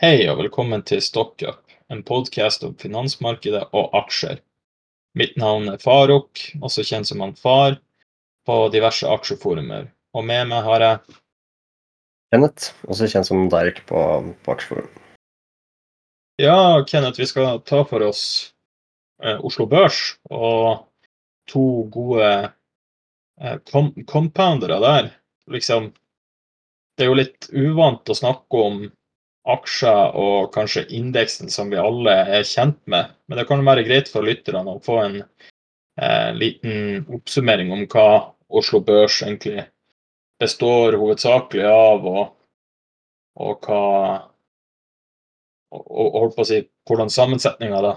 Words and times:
Hei 0.00 0.22
og 0.32 0.38
velkommen 0.38 0.80
til 0.88 1.02
Stockup, 1.04 1.58
en 1.92 1.98
podkast 2.08 2.62
om 2.64 2.70
finansmarkedet 2.80 3.66
og 3.76 3.92
aksjer. 3.98 4.38
Mitt 5.12 5.34
navn 5.36 5.66
er 5.68 5.82
Faruk, 5.82 6.40
også 6.64 6.86
kjent 6.88 7.10
som 7.10 7.20
han 7.20 7.34
Far, 7.36 7.74
på 8.48 8.54
diverse 8.72 9.04
aksjeforumer. 9.04 9.90
Og 10.16 10.24
med 10.24 10.46
meg 10.48 10.64
har 10.64 10.84
jeg 10.86 11.18
Kenneth, 12.32 12.70
også 12.88 13.10
kjent 13.12 13.28
som 13.28 13.42
Derek 13.52 13.82
på, 13.90 14.00
på 14.40 14.54
Aksjeforum. 14.54 14.88
Ja, 16.40 16.80
Kenneth, 16.88 17.20
vi 17.20 17.28
skal 17.28 17.60
ta 17.68 17.82
for 17.90 18.06
oss 18.06 18.22
eh, 19.20 19.36
Oslo 19.36 19.66
Børs 19.68 19.98
og 20.30 20.86
to 21.52 21.66
gode 21.92 22.30
eh, 23.36 23.60
compoundere 24.08 24.80
der. 24.80 25.12
Liksom, 25.52 25.92
det 26.96 27.04
er 27.04 27.12
jo 27.12 27.20
litt 27.20 27.50
uvant 27.52 28.08
å 28.08 28.16
snakke 28.16 28.64
om 28.64 28.80
aksjer 29.48 30.16
og 30.20 30.50
kanskje 30.54 30.86
indeksen 30.96 31.50
som 31.52 31.70
vi 31.72 31.80
alle 31.80 32.16
er 32.36 32.46
kjent 32.46 32.80
med. 32.90 33.12
Men 33.26 33.40
det 33.40 33.46
kan 33.48 33.64
være 33.66 33.86
greit 33.86 34.10
for 34.12 34.26
lytterne 34.26 34.76
å 34.76 34.82
få 34.84 34.98
en 35.04 35.20
eh, 35.22 36.30
liten 36.36 37.06
oppsummering 37.08 37.72
om 37.72 37.86
hva 37.90 38.08
Oslo 38.60 38.82
Børs 38.84 39.22
egentlig 39.22 39.64
består 40.40 40.96
hovedsakelig 40.98 41.64
av, 41.68 42.06
og, 42.06 42.34
og 43.40 43.66
hva 43.68 43.84
og, 45.70 45.84
og 45.86 46.18
holdt 46.18 46.36
på 46.36 46.44
å 46.44 46.48
si 46.48 46.60
hvordan 46.88 47.12
sammensetninga 47.12 47.82
da, 47.84 47.94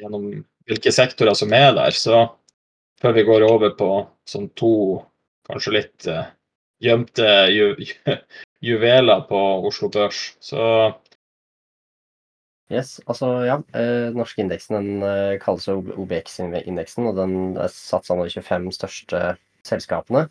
gjennom 0.00 0.30
hvilke 0.66 0.92
sektorer 0.94 1.36
som 1.38 1.52
er 1.54 1.72
der. 1.76 1.94
Så 1.94 2.24
før 3.00 3.16
vi 3.16 3.26
går 3.28 3.46
over 3.46 3.74
på 3.78 3.90
sånn 4.28 4.50
to 4.58 4.74
kanskje 5.48 5.76
litt 5.76 6.08
eh, 6.10 6.26
gjemte 6.82 7.28
juveler 8.64 9.24
på 9.28 9.38
Oslo 9.66 9.90
Børs. 9.92 10.34
Så 10.40 10.60
Yes, 12.70 13.00
altså 13.10 13.28
ja. 13.42 13.56
Eh, 13.74 14.12
norske 14.14 14.44
indeksen 14.44 14.76
den 14.76 15.02
eh, 15.02 15.38
kalles 15.42 15.66
OBX-indeksen, 15.66 17.08
og 17.10 17.16
den 17.18 17.32
er 17.58 17.72
satt 17.74 18.06
sammen 18.06 18.22
av 18.22 18.30
de 18.30 18.36
25 18.38 18.68
største 18.76 19.22
selskapene. 19.66 20.28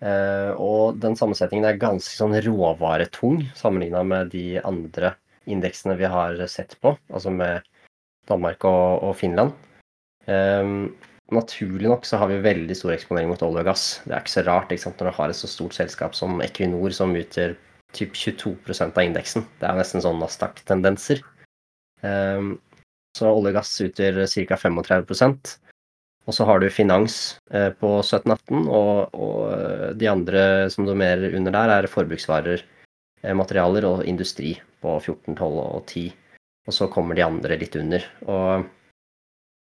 Eh, 0.00 0.52
og 0.56 0.96
den 1.02 1.16
sammensetningen 1.20 1.68
er 1.68 1.80
ganske 1.80 2.16
sånn 2.16 2.36
råvaretung 2.46 3.42
sammenligna 3.56 4.02
med 4.08 4.32
de 4.32 4.56
andre 4.64 5.14
indeksene 5.44 5.98
vi 6.00 6.08
har 6.08 6.40
sett 6.48 6.74
på, 6.80 6.94
altså 7.12 7.32
med 7.32 7.68
Danmark 8.28 8.64
og, 8.68 9.04
og 9.10 9.12
Finland. 9.20 9.52
Eh, 10.24 10.64
naturlig 11.34 11.88
nok 11.90 12.06
så 12.06 12.20
har 12.20 12.30
vi 12.30 12.42
veldig 12.44 12.76
stor 12.78 12.94
eksponering 12.94 13.30
mot 13.32 13.42
olje 13.42 13.62
og 13.64 13.70
gass. 13.70 13.86
Det 14.04 14.14
er 14.14 14.22
ikke 14.22 14.34
så 14.36 14.44
rart 14.46 14.72
ikke 14.74 14.84
sant, 14.84 15.00
når 15.00 15.10
du 15.10 15.16
har 15.18 15.32
et 15.32 15.38
så 15.38 15.50
stort 15.50 15.76
selskap 15.76 16.14
som 16.14 16.40
Equinor, 16.44 16.94
som 16.94 17.14
utgjør 17.18 17.56
typ 17.96 18.14
22% 18.14 18.96
av 18.96 19.04
indeksen. 19.04 19.46
Det 19.60 19.68
er 19.68 19.78
nesten 19.78 20.04
sånn 20.04 20.20
Nasdaq-tendenser. 20.22 21.22
Um, 22.04 22.56
så 23.16 23.30
olje 23.32 23.54
og 23.54 23.56
gass 23.56 23.72
utgjør 23.80 24.26
ca. 24.28 24.58
35% 24.60 25.54
Og 26.28 26.34
så 26.36 26.44
har 26.44 26.60
du 26.60 26.66
finans 26.70 27.38
uh, 27.54 27.70
på 27.80 27.90
17-18, 28.02 28.66
og, 28.66 29.14
og, 29.14 29.36
eh, 29.54 29.92
de 29.96 30.08
andre 30.10 30.40
som 30.74 30.84
dominerer 30.84 31.36
under 31.38 31.54
der, 31.54 31.72
er 31.72 31.88
forbruksvarer, 31.90 32.64
uh, 33.24 33.34
materialer 33.38 33.86
og 33.88 34.04
industri 34.04 34.56
på 34.82 34.98
14, 35.00 35.36
12 35.38 35.60
og 35.62 35.86
10. 35.86 36.10
Og 36.66 36.74
så 36.74 36.90
kommer 36.90 37.14
de 37.14 37.24
andre 37.24 37.58
litt 37.60 37.78
under. 37.78 38.04
Og 38.26 38.66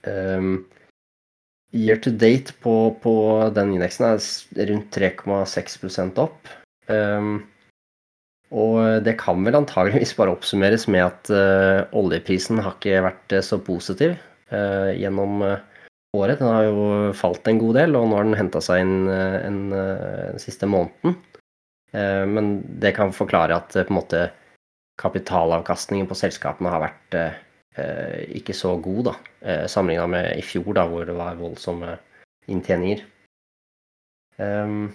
um, 0.10 0.66
Year 1.72 2.00
to 2.02 2.10
date 2.10 2.56
på, 2.64 2.74
på 3.02 3.14
den 3.54 3.76
indeksen 3.76 4.08
er 4.10 4.70
rundt 4.72 4.96
3,6 4.96 6.18
opp. 6.18 6.50
Um, 6.90 7.44
og 8.50 9.04
det 9.06 9.14
kan 9.22 9.44
vel 9.46 9.60
antageligvis 9.60 10.16
bare 10.18 10.34
oppsummeres 10.34 10.88
med 10.90 11.06
at 11.06 11.30
uh, 11.30 11.86
oljeprisen 11.94 12.64
har 12.66 12.74
ikke 12.80 13.04
vært 13.06 13.36
uh, 13.38 13.44
så 13.46 13.60
positiv 13.62 14.16
uh, 14.50 14.90
gjennom 14.98 15.44
året. 15.46 16.40
Den 16.42 16.50
har 16.50 16.66
jo 16.66 16.88
falt 17.14 17.46
en 17.52 17.62
god 17.62 17.78
del, 17.78 17.94
og 18.00 18.10
nå 18.10 18.18
har 18.18 18.26
den 18.26 18.40
henta 18.40 18.64
seg 18.66 18.82
inn 18.82 18.96
en, 19.06 19.60
den 19.70 20.42
siste 20.42 20.66
måneden. 20.66 21.20
men 21.94 22.50
det 22.82 22.92
kan 22.98 23.14
forklare 23.14 23.56
at 23.62 23.74
på 23.74 23.82
en 23.82 23.98
måte 23.98 24.24
kapitalavkastningen 25.02 26.10
på 26.10 26.18
selskapene 26.18 26.70
har 26.74 26.84
vært 26.84 27.16
Eh, 27.18 27.38
ikke 27.78 28.54
så 28.58 28.76
god, 28.82 29.04
da, 29.10 29.14
eh, 29.42 29.66
sammenligna 29.68 30.08
med 30.08 30.38
i 30.38 30.42
fjor, 30.46 30.74
da, 30.76 30.88
hvor 30.90 31.06
det 31.06 31.16
var 31.18 31.38
voldsomme 31.40 31.98
inntjeninger. 32.50 33.04
Um, 34.40 34.92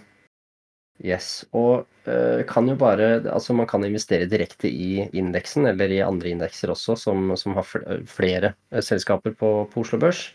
yes. 1.05 1.45
Og 1.53 1.85
uh, 2.09 2.41
kan 2.49 2.69
jo 2.69 2.77
bare 2.81 3.21
Altså, 3.29 3.53
man 3.53 3.67
kan 3.69 3.85
investere 3.85 4.27
direkte 4.27 4.69
i 4.69 5.05
indeksen, 5.13 5.67
eller 5.67 5.93
i 5.93 6.01
andre 6.01 6.33
indekser 6.33 6.73
også, 6.73 6.97
som, 6.97 7.37
som 7.37 7.55
har 7.55 7.69
flere 8.09 8.55
selskaper 8.81 9.37
på, 9.37 9.69
på 9.71 9.81
Oslo 9.81 9.99
Børs. 9.99 10.33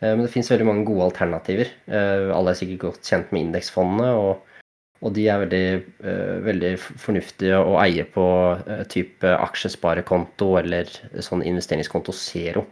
Men 0.00 0.22
det 0.22 0.30
finnes 0.32 0.48
veldig 0.48 0.64
mange 0.64 0.84
gode 0.88 1.10
alternativer. 1.10 1.68
Alle 1.92 2.54
er 2.54 2.56
sikkert 2.56 2.78
godt 2.86 3.02
kjent 3.04 3.34
med 3.34 3.42
indeksfondene. 3.42 4.14
og 4.16 4.46
og 5.00 5.14
de 5.16 5.24
er 5.32 5.40
veldig, 5.40 5.66
uh, 6.04 6.36
veldig 6.44 6.74
fornuftige 6.80 7.56
å 7.56 7.78
eie 7.80 8.04
på 8.14 8.24
uh, 8.52 8.82
type 8.92 9.32
aksjesparekonto 9.32 10.52
eller 10.60 10.90
sånn 11.24 11.44
investeringskonto 11.46 12.12
zero. 12.16 12.66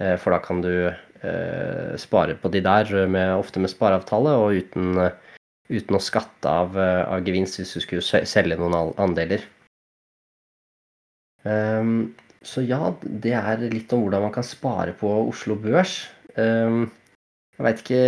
Uh, 0.00 0.16
for 0.18 0.34
da 0.34 0.42
kan 0.42 0.62
du 0.64 0.74
spare 2.02 2.34
på 2.34 2.50
de 2.50 2.58
der, 2.66 2.88
med, 3.06 3.28
ofte 3.38 3.60
med 3.62 3.70
spareavtale 3.70 4.32
og 4.42 4.56
uten, 4.58 4.96
uten 5.70 5.94
å 5.94 6.00
skatte 6.02 6.50
av, 6.50 6.74
av, 6.74 7.20
gevinst 7.22 7.60
hvis 7.60 7.76
du 7.76 7.84
skulle 7.84 8.24
selge 8.26 8.56
noen 8.58 8.90
andeler. 8.98 9.44
Um, 11.46 12.10
så 12.42 12.66
ja, 12.66 12.90
det 13.06 13.36
er 13.38 13.62
litt 13.70 13.94
om 13.94 14.02
hvordan 14.02 14.26
man 14.26 14.34
kan 14.34 14.42
spare 14.42 14.96
på 14.98 15.14
Oslo 15.28 15.54
Børs. 15.62 16.00
Jeg 17.58 17.66
veit 17.66 17.80
ikke, 17.82 18.02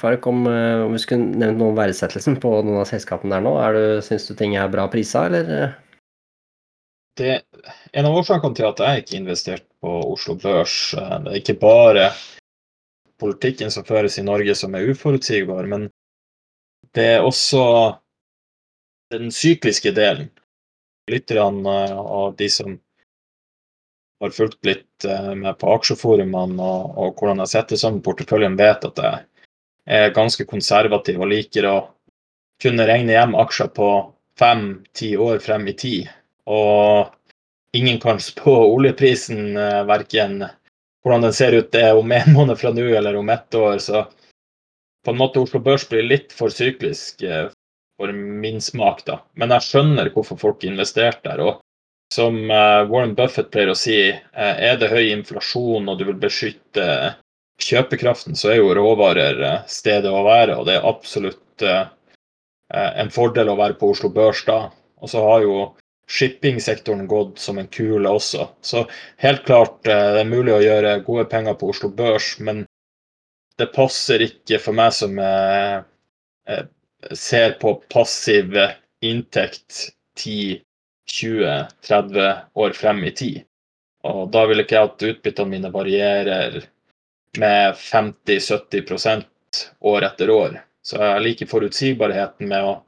Faruk, 0.00 0.26
om, 0.30 0.46
eh, 0.48 0.80
om 0.86 0.94
vi 0.96 1.02
skulle 1.02 1.36
nevnt 1.36 1.60
noe 1.60 1.74
om 1.74 1.78
verdsettelsen 1.78 2.38
på 2.40 2.52
noen 2.64 2.80
av 2.80 2.88
selskapene 2.88 3.36
der 3.36 3.44
nå. 3.44 3.52
Er 3.60 4.00
Syns 4.04 4.26
du 4.30 4.34
ting 4.38 4.56
er 4.56 4.72
bra 4.72 4.86
prisa, 4.88 5.26
eller? 5.28 5.74
Det, 7.20 7.42
en 7.92 8.08
av 8.08 8.16
årsakene 8.16 8.56
til 8.56 8.68
at 8.70 8.80
jeg 8.80 9.02
ikke 9.02 9.18
investerte 9.18 9.68
på 9.84 9.94
Oslo 10.14 10.36
Børs, 10.40 10.94
eh, 10.96 11.16
det 11.24 11.32
er 11.32 11.40
ikke 11.42 11.58
bare 11.60 12.10
politikken 13.20 13.70
som 13.70 13.84
føres 13.84 14.16
i 14.18 14.24
Norge 14.24 14.54
som 14.56 14.74
er 14.74 14.88
uforutsigbar, 14.88 15.68
men 15.68 15.90
det 16.96 17.06
er 17.16 17.26
også 17.26 17.62
den 19.12 19.28
sykliske 19.34 19.92
delen. 19.92 20.30
Lytterne 21.10 21.76
av 22.00 22.36
de 22.38 22.48
som 22.48 22.78
har 24.20 24.34
fulgt 24.34 24.64
litt 24.66 25.04
eh, 25.08 25.32
med 25.34 25.58
på 25.60 25.72
aksjeforumene 25.74 26.60
og, 26.60 26.96
og 26.98 27.20
hvordan 27.20 27.42
jeg 27.44 27.54
setter 27.54 27.80
sammen 27.80 28.04
porteføljen, 28.04 28.58
vet 28.60 28.84
at 28.84 29.00
jeg 29.00 29.26
er 30.00 30.14
ganske 30.16 30.46
konservativ 30.48 31.20
og 31.20 31.30
liker 31.32 31.68
å 31.70 31.76
kunne 32.60 32.86
regne 32.88 33.16
hjem 33.16 33.36
aksjer 33.40 33.70
på 33.76 33.90
fem-ti 34.38 35.14
år 35.20 35.40
frem 35.42 35.66
i 35.68 35.76
tid. 35.76 36.10
Og 36.50 37.10
ingen 37.76 38.00
kan 38.02 38.20
spå 38.22 38.56
oljeprisen, 38.74 39.56
eh, 39.56 39.82
verken 39.88 40.42
hvordan 41.00 41.24
den 41.24 41.32
ser 41.36 41.56
ut 41.56 41.70
det 41.72 41.88
om 41.96 42.12
en 42.12 42.32
måned 42.36 42.60
fra 42.60 42.74
nå 42.76 42.90
eller 42.96 43.16
om 43.16 43.28
ett 43.32 43.54
år. 43.54 43.78
Så 43.78 44.04
på 45.04 45.14
en 45.14 45.20
måte 45.20 45.40
Oslo 45.40 45.62
Børs 45.64 45.88
blir 45.88 46.04
litt 46.04 46.36
for 46.36 46.52
syklisk 46.52 47.22
eh, 47.22 47.48
for 48.00 48.12
min 48.12 48.60
smak, 48.60 49.04
da. 49.06 49.20
Men 49.36 49.52
jeg 49.56 49.66
skjønner 49.66 50.12
hvorfor 50.12 50.38
folk 50.40 50.64
investerte 50.64 51.28
der. 51.28 51.40
og 51.44 51.60
som 52.14 52.50
eh, 52.50 52.84
Warren 52.90 53.14
Buffett 53.14 53.50
pleier 53.50 53.70
å 53.70 53.78
si, 53.78 53.96
eh, 54.10 54.54
er 54.68 54.78
det 54.80 54.90
høy 54.90 55.10
inflasjon 55.12 55.88
og 55.88 55.98
du 55.98 56.06
vil 56.08 56.18
beskytte 56.18 56.86
kjøpekraften, 57.60 58.36
så 58.38 58.50
er 58.50 58.60
jo 58.60 58.72
råvarer 58.74 59.42
eh, 59.46 59.60
stedet 59.70 60.10
å 60.10 60.24
være. 60.26 60.58
Og 60.58 60.66
det 60.66 60.78
er 60.78 60.88
absolutt 60.88 61.38
en 61.60 63.10
fordel 63.12 63.50
å 63.52 63.58
være 63.58 63.74
på 63.76 63.90
Oslo 63.92 64.08
Børs 64.14 64.40
da. 64.46 64.70
Og 65.04 65.10
så 65.12 65.20
har 65.20 65.42
jo 65.44 65.56
shippingsektoren 66.08 67.02
gått 67.10 67.42
som 67.42 67.58
en 67.60 67.68
kule 67.68 68.08
også. 68.08 68.46
Så 68.64 68.86
helt 69.20 69.44
klart 69.44 69.82
det 69.84 69.92
er 70.22 70.30
mulig 70.30 70.54
å 70.54 70.62
gjøre 70.64 70.94
gode 71.04 71.26
penger 71.28 71.58
på 71.60 71.68
Oslo 71.74 71.90
Børs, 71.92 72.30
men 72.40 72.62
det 73.60 73.68
passer 73.74 74.24
ikke 74.24 74.62
for 74.64 74.78
meg 74.78 74.96
som 74.96 75.20
ser 77.12 77.58
på 77.60 77.74
passiv 77.92 78.56
inntekt 79.04 79.90
10 80.16 80.62
20-30 81.10 82.34
år 82.64 82.76
frem 82.76 83.04
i 83.04 83.12
tid. 83.16 83.42
Og 84.06 84.30
da 84.32 84.46
vil 84.48 84.62
ikke 84.62 84.76
jeg 84.78 84.90
at 84.90 85.06
utbyttene 85.10 85.54
mine 85.54 85.72
varierer 85.74 86.62
med 87.38 87.76
50-70% 87.76 89.64
år 89.90 90.06
etter 90.08 90.30
år. 90.32 90.56
Så 90.82 90.96
jeg 91.02 91.24
liker 91.26 91.50
forutsigbarheten 91.50 92.48
med 92.48 92.64
å 92.64 92.78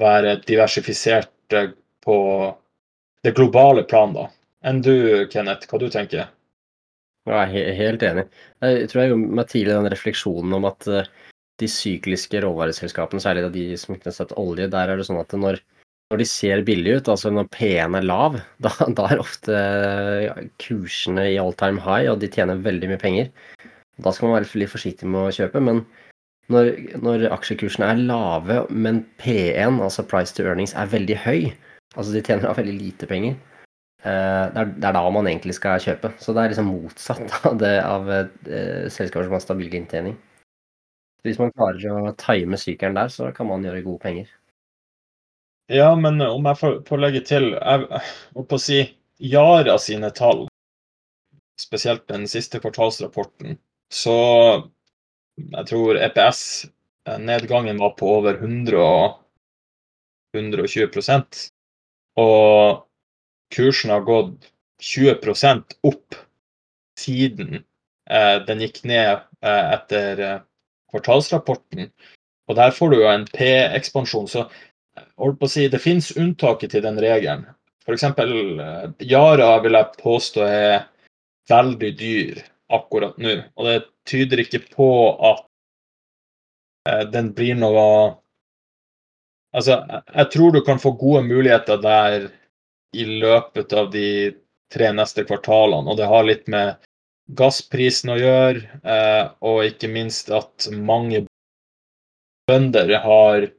være 0.00 0.36
diversifisert 0.46 1.56
eh, 1.56 1.72
på 2.04 2.18
det 3.22 3.34
globale 3.36 3.84
plan, 3.88 4.12
da. 4.14 4.28
Enn 4.66 4.82
du, 4.84 5.26
Kenneth, 5.32 5.68
hva 5.70 5.80
du 5.80 5.88
tenker? 5.90 6.28
Jeg 7.26 7.62
er 7.62 7.76
helt 7.78 8.02
enig. 8.02 8.24
Jeg 8.62 8.88
tror 8.90 9.00
jeg 9.02 9.12
gjorde 9.12 9.36
meg 9.38 9.50
tidlig 9.50 9.74
den 9.76 9.92
refleksjonen 9.94 10.56
om 10.58 10.66
at 10.70 10.88
eh, 10.90 11.10
de 11.62 11.68
sykliske 11.70 12.40
råvareselskapene, 12.42 13.22
særlig 13.22 13.46
de 13.54 13.66
som 13.78 13.94
knytter 13.94 14.14
seg 14.14 14.30
til 14.30 14.40
olje, 14.42 14.70
der 14.72 14.90
er 14.90 14.98
det 14.98 15.06
sånn 15.06 15.20
at 15.22 15.34
når, 15.38 15.60
når 16.12 16.20
de 16.20 16.28
ser 16.28 16.60
billige 16.66 17.00
ut, 17.00 17.08
altså 17.08 17.30
når 17.32 17.48
P1 17.54 17.96
er 17.96 18.04
lav, 18.04 18.36
da, 18.64 18.72
da 18.92 19.08
er 19.08 19.22
ofte 19.22 19.56
kursene 20.60 21.30
i 21.32 21.38
all 21.40 21.56
time 21.56 21.80
high, 21.80 22.10
og 22.12 22.20
de 22.20 22.28
tjener 22.28 22.60
veldig 22.60 22.90
mye 22.90 23.00
penger. 23.00 23.30
Da 24.02 24.12
skal 24.12 24.28
man 24.28 24.36
være 24.40 24.60
litt 24.60 24.72
forsiktig 24.72 25.08
med 25.08 25.30
å 25.30 25.32
kjøpe, 25.32 25.62
men 25.64 25.80
når, 26.52 26.74
når 27.00 27.24
aksjekursene 27.32 27.88
er 27.88 28.02
lave, 28.10 28.58
men 28.68 29.00
P1, 29.22 29.80
altså 29.80 30.04
price 30.08 30.36
to 30.36 30.44
earnings, 30.44 30.74
er 30.76 30.90
veldig 30.92 31.16
høy, 31.24 31.48
altså 31.94 32.12
de 32.12 32.22
tjener 32.24 32.44
da 32.44 32.52
veldig 32.58 32.76
lite 32.76 33.08
penger, 33.08 33.38
eh, 34.04 34.44
det 34.52 34.64
er, 34.64 34.74
det 34.74 34.90
er, 34.90 34.98
da 34.98 35.04
man 35.16 35.30
egentlig 35.30 35.56
skal 35.56 35.80
kjøpe. 35.80 36.12
Så 36.20 36.36
det 36.36 36.44
er 36.44 36.52
liksom 36.52 36.68
motsatt 36.74 37.38
av 37.48 37.56
det 37.62 37.72
av 37.86 38.12
eh, 38.12 38.84
selskaper 38.92 39.30
som 39.30 39.38
har 39.38 39.46
stabil 39.46 39.80
inntjening. 39.80 40.18
Hvis 41.24 41.38
man 41.38 41.54
klarer 41.54 42.10
å 42.10 42.14
time 42.18 42.58
sykelen 42.58 42.98
der, 42.98 43.08
så 43.14 43.30
kan 43.32 43.48
man 43.48 43.64
gjøre 43.64 43.84
gode 43.86 44.02
penger. 44.02 44.32
Ja, 45.70 45.94
men 45.96 46.20
om 46.20 46.46
jeg 46.50 46.58
får, 46.58 46.78
får 46.88 47.00
legge 47.00 47.20
til 47.26 47.52
Jeg 47.54 48.02
holdt 48.34 48.54
å 48.56 48.60
si 48.60 48.80
Yara 49.22 49.76
sine 49.78 50.10
tall, 50.10 50.48
spesielt 51.60 52.08
den 52.10 52.26
siste 52.26 52.58
kvartalsrapporten, 52.58 53.54
så 53.92 54.16
jeg 55.38 55.66
tror 55.68 56.00
EPS-nedgangen 56.02 57.78
var 57.80 57.94
på 57.98 58.08
over 58.18 58.40
100 58.40 58.82
og 58.82 59.20
120% 60.36 61.44
Og 62.20 62.82
kursen 63.54 63.92
har 63.94 64.04
gått 64.08 64.50
20 64.82 65.78
opp 65.86 66.16
siden 66.98 67.62
eh, 68.10 68.38
den 68.46 68.64
gikk 68.64 68.82
ned 68.88 69.22
eh, 69.44 69.64
etter 69.76 70.20
eh, 70.20 70.40
kvartalsrapporten. 70.92 71.88
Og 72.50 72.58
der 72.58 72.74
får 72.74 72.90
du 72.90 72.98
jo 72.98 73.08
en 73.08 73.24
P-ekspansjon. 73.30 74.28
Så 74.28 74.44
holdt 75.20 75.40
på 75.40 75.48
å 75.48 75.52
si, 75.52 75.66
det 75.68 75.82
finnes 75.82 76.12
unntaket 76.18 76.74
til 76.74 76.84
den 76.84 77.00
regelen. 77.02 77.46
F.eks. 77.86 78.04
Eh, 78.04 78.90
Yara 79.10 79.52
vil 79.64 79.78
jeg 79.78 80.02
påstå 80.02 80.44
er 80.46 80.84
veldig 81.50 81.92
dyr 81.98 82.42
akkurat 82.72 83.18
nå. 83.20 83.38
Og 83.56 83.68
det 83.68 83.78
tyder 84.08 84.42
ikke 84.44 84.62
på 84.72 84.90
at 85.32 85.46
eh, 86.88 87.06
den 87.12 87.32
blir 87.36 87.58
noe 87.58 87.86
Altså, 89.52 89.82
jeg 90.16 90.28
tror 90.32 90.54
du 90.54 90.62
kan 90.64 90.78
få 90.80 90.94
gode 90.96 91.26
muligheter 91.26 91.76
der 91.76 92.22
i 92.96 93.04
løpet 93.04 93.74
av 93.76 93.90
de 93.92 94.32
tre 94.72 94.88
neste 94.96 95.26
kvartalene. 95.28 95.92
Og 95.92 95.98
det 95.98 96.06
har 96.08 96.24
litt 96.24 96.46
med 96.48 96.80
gassprisen 97.36 98.14
å 98.14 98.16
gjøre, 98.16 98.62
eh, 98.80 99.26
og 99.44 99.66
ikke 99.68 99.90
minst 99.92 100.32
at 100.32 100.70
mange 100.72 101.26
bønder 102.48 102.94
har 103.04 103.50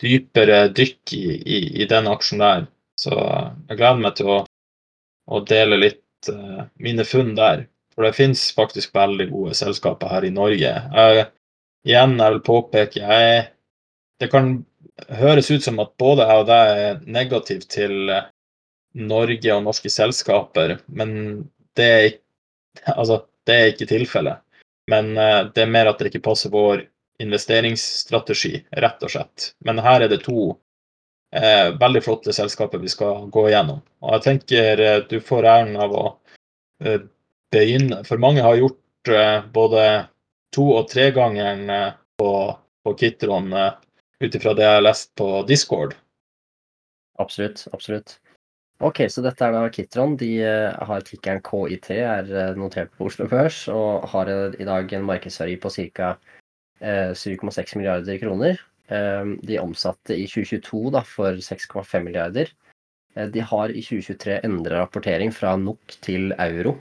dypere 0.00 0.68
dykk 0.72 1.12
i, 1.18 1.36
i, 1.36 1.82
i, 1.82 1.84
den 1.90 2.06
aksjen 2.08 2.38
der. 2.40 2.66
Så 2.96 3.10
jeg 3.12 3.76
gleder 3.76 4.00
meg 4.00 4.14
til 4.16 4.26
å, 4.32 4.46
å 5.28 5.40
dele 5.44 5.76
litt 5.82 6.28
uh, 6.32 6.64
mine 6.80 7.04
funn 7.04 7.36
der. 7.36 7.68
For 7.92 8.00
det 8.04 8.16
finnes 8.16 8.52
faktisk 8.56 8.94
veldig 8.96 9.30
gode 9.32 9.54
selskaper 9.56 10.08
her 10.12 10.24
i 10.28 10.30
Norge. 10.32 10.72
Jeg, 10.72 11.26
igjen, 11.88 12.20
jeg 12.20 12.30
vil 12.34 12.42
påpeke 12.48 13.00
jeg, 13.04 13.55
Det 14.20 14.30
kan 14.32 14.64
høres 15.20 15.50
ut 15.50 15.64
som 15.64 15.80
at 15.82 15.92
både 16.00 16.24
jeg 16.24 16.42
og 16.42 16.48
deg 16.48 16.82
er 16.82 17.00
negativ 17.18 17.66
til 17.72 18.10
eh, 18.12 18.28
Norge 18.96 19.52
og 19.52 19.64
norske 19.66 19.92
selskaper, 19.92 20.78
men 20.88 21.10
det 21.76 21.88
er, 21.92 22.10
altså, 23.00 23.24
det 23.46 23.56
er 23.56 23.72
ikke 23.72 23.90
tilfellet. 23.92 24.42
Men 24.90 25.16
uh, 25.18 25.48
det 25.50 25.64
er 25.64 25.72
mer 25.72 25.90
at 25.90 25.98
det 25.98 26.12
ikke 26.12 26.24
passer 26.28 26.52
vår 26.52 26.84
investeringsstrategi, 27.18 28.60
rett 28.70 29.02
og 29.02 29.10
slett. 29.10 29.50
Men 29.66 29.80
her 29.82 30.04
er 30.04 30.12
det 30.12 30.22
to 30.24 30.52
eh, 31.34 31.72
veldig 31.80 32.02
flotte 32.04 32.32
selskaper 32.32 32.78
vi 32.82 32.90
skal 32.92 33.28
gå 33.32 33.46
igjennom. 33.50 33.80
Og 34.04 34.16
jeg 34.16 34.24
tenker 34.26 34.82
eh, 34.84 34.98
du 35.08 35.18
får 35.24 35.48
æren 35.48 35.76
av 35.80 35.94
å 35.96 36.04
eh, 36.84 37.00
begynne. 37.52 38.02
For 38.08 38.20
mange 38.22 38.44
har 38.44 38.58
gjort 38.60 39.12
eh, 39.12 39.40
både 39.52 39.86
to- 40.54 40.72
og 40.76 40.88
tregangeren 40.92 41.70
eh, 41.72 41.96
på, 42.20 42.32
på 42.84 42.94
Kitron 43.00 43.52
eh, 43.52 43.72
ut 44.22 44.38
ifra 44.38 44.54
det 44.56 44.64
jeg 44.64 44.78
har 44.78 44.84
lest 44.84 45.12
på 45.18 45.30
Discord. 45.48 45.96
Absolutt. 47.22 47.66
Absolutt. 47.72 48.18
Ok, 48.84 49.06
så 49.08 49.22
dette 49.24 49.44
er 49.44 49.54
da 49.54 49.64
Kitron. 49.72 50.18
De 50.20 50.30
uh, 50.44 50.76
har 50.88 51.04
tikkeren 51.06 51.40
KIT, 51.44 51.90
er 51.96 52.28
uh, 52.28 52.58
notert 52.58 52.92
på 52.96 53.08
Oslo 53.08 53.24
Børs 53.30 53.62
og 53.72 54.04
har 54.12 54.28
uh, 54.28 54.56
i 54.60 54.66
dag 54.68 54.92
en 54.92 55.06
markedsverdi 55.08 55.56
på 55.62 55.72
ca. 55.78 56.16
7,6 56.76 57.78
milliarder 57.80 58.18
kroner. 58.20 58.58
De 59.48 59.56
omsatte 59.56 60.12
i 60.12 60.26
2022 60.28 60.90
da, 60.92 61.00
for 61.08 61.38
6,5 61.40 62.04
milliarder. 62.04 62.50
Eh, 63.16 63.26
de 63.26 63.40
har 63.40 63.72
i 63.72 63.82
2023 63.82 64.40
endret 64.44 64.80
rapportering 64.80 65.32
fra 65.32 65.56
NOK 65.56 65.98
til 66.04 66.34
euro. 66.38 66.76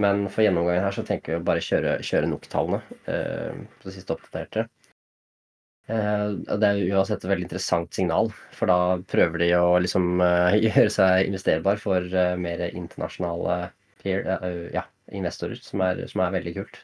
Men 0.00 0.28
for 0.32 0.44
gjennomgangen 0.44 0.84
her 0.86 0.94
så 0.96 1.04
tenker 1.06 1.34
vi 1.34 1.40
å 1.40 1.46
bare 1.46 1.64
kjøre, 1.64 1.96
kjøre 2.06 2.28
NOK-tallene 2.30 2.80
eh, 3.10 3.64
på 3.80 3.88
det 3.88 3.96
siste 3.96 4.14
oppdaterte. 4.14 4.66
Eh, 5.88 6.28
det 6.60 6.68
er 6.68 6.92
uansett 6.92 7.24
et 7.24 7.30
veldig 7.30 7.48
interessant 7.48 7.96
signal, 7.96 8.30
for 8.54 8.70
da 8.70 9.00
prøver 9.10 9.42
de 9.42 9.50
å 9.58 9.78
liksom 9.82 10.22
eh, 10.22 10.58
gjøre 10.68 10.92
seg 10.94 11.30
investerbar 11.30 11.80
for 11.82 12.04
eh, 12.04 12.36
mer 12.38 12.62
internasjonale 12.68 13.58
peer, 14.00 14.24
ja, 14.72 14.86
investorer, 15.12 15.60
som 15.60 15.82
er, 15.84 16.06
som 16.08 16.22
er 16.24 16.32
veldig 16.38 16.54
kult. 16.56 16.78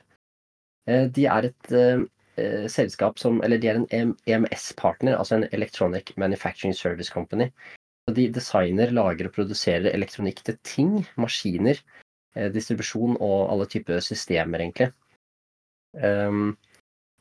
De 0.87 1.23
er 1.27 1.47
et 1.49 1.71
selskap 2.71 3.17
som 3.19 3.39
Eller 3.43 3.57
de 3.59 3.71
er 3.71 3.79
en 3.81 4.11
EMS-partner, 4.29 5.17
altså 5.17 5.39
en 5.39 5.47
Electronic 5.57 6.13
Manufacturing 6.21 6.75
Service 6.77 7.09
Company. 7.11 7.49
De 8.13 8.27
designer, 8.29 8.93
lager 8.93 9.31
og 9.31 9.35
produserer 9.39 9.89
elektronikk 9.97 10.45
til 10.45 10.59
ting, 10.69 10.93
maskiner, 11.17 11.81
distribusjon 12.53 13.17
og 13.17 13.49
alle 13.49 13.67
typer 13.73 14.05
systemer, 14.05 14.61
egentlig. 14.67 14.93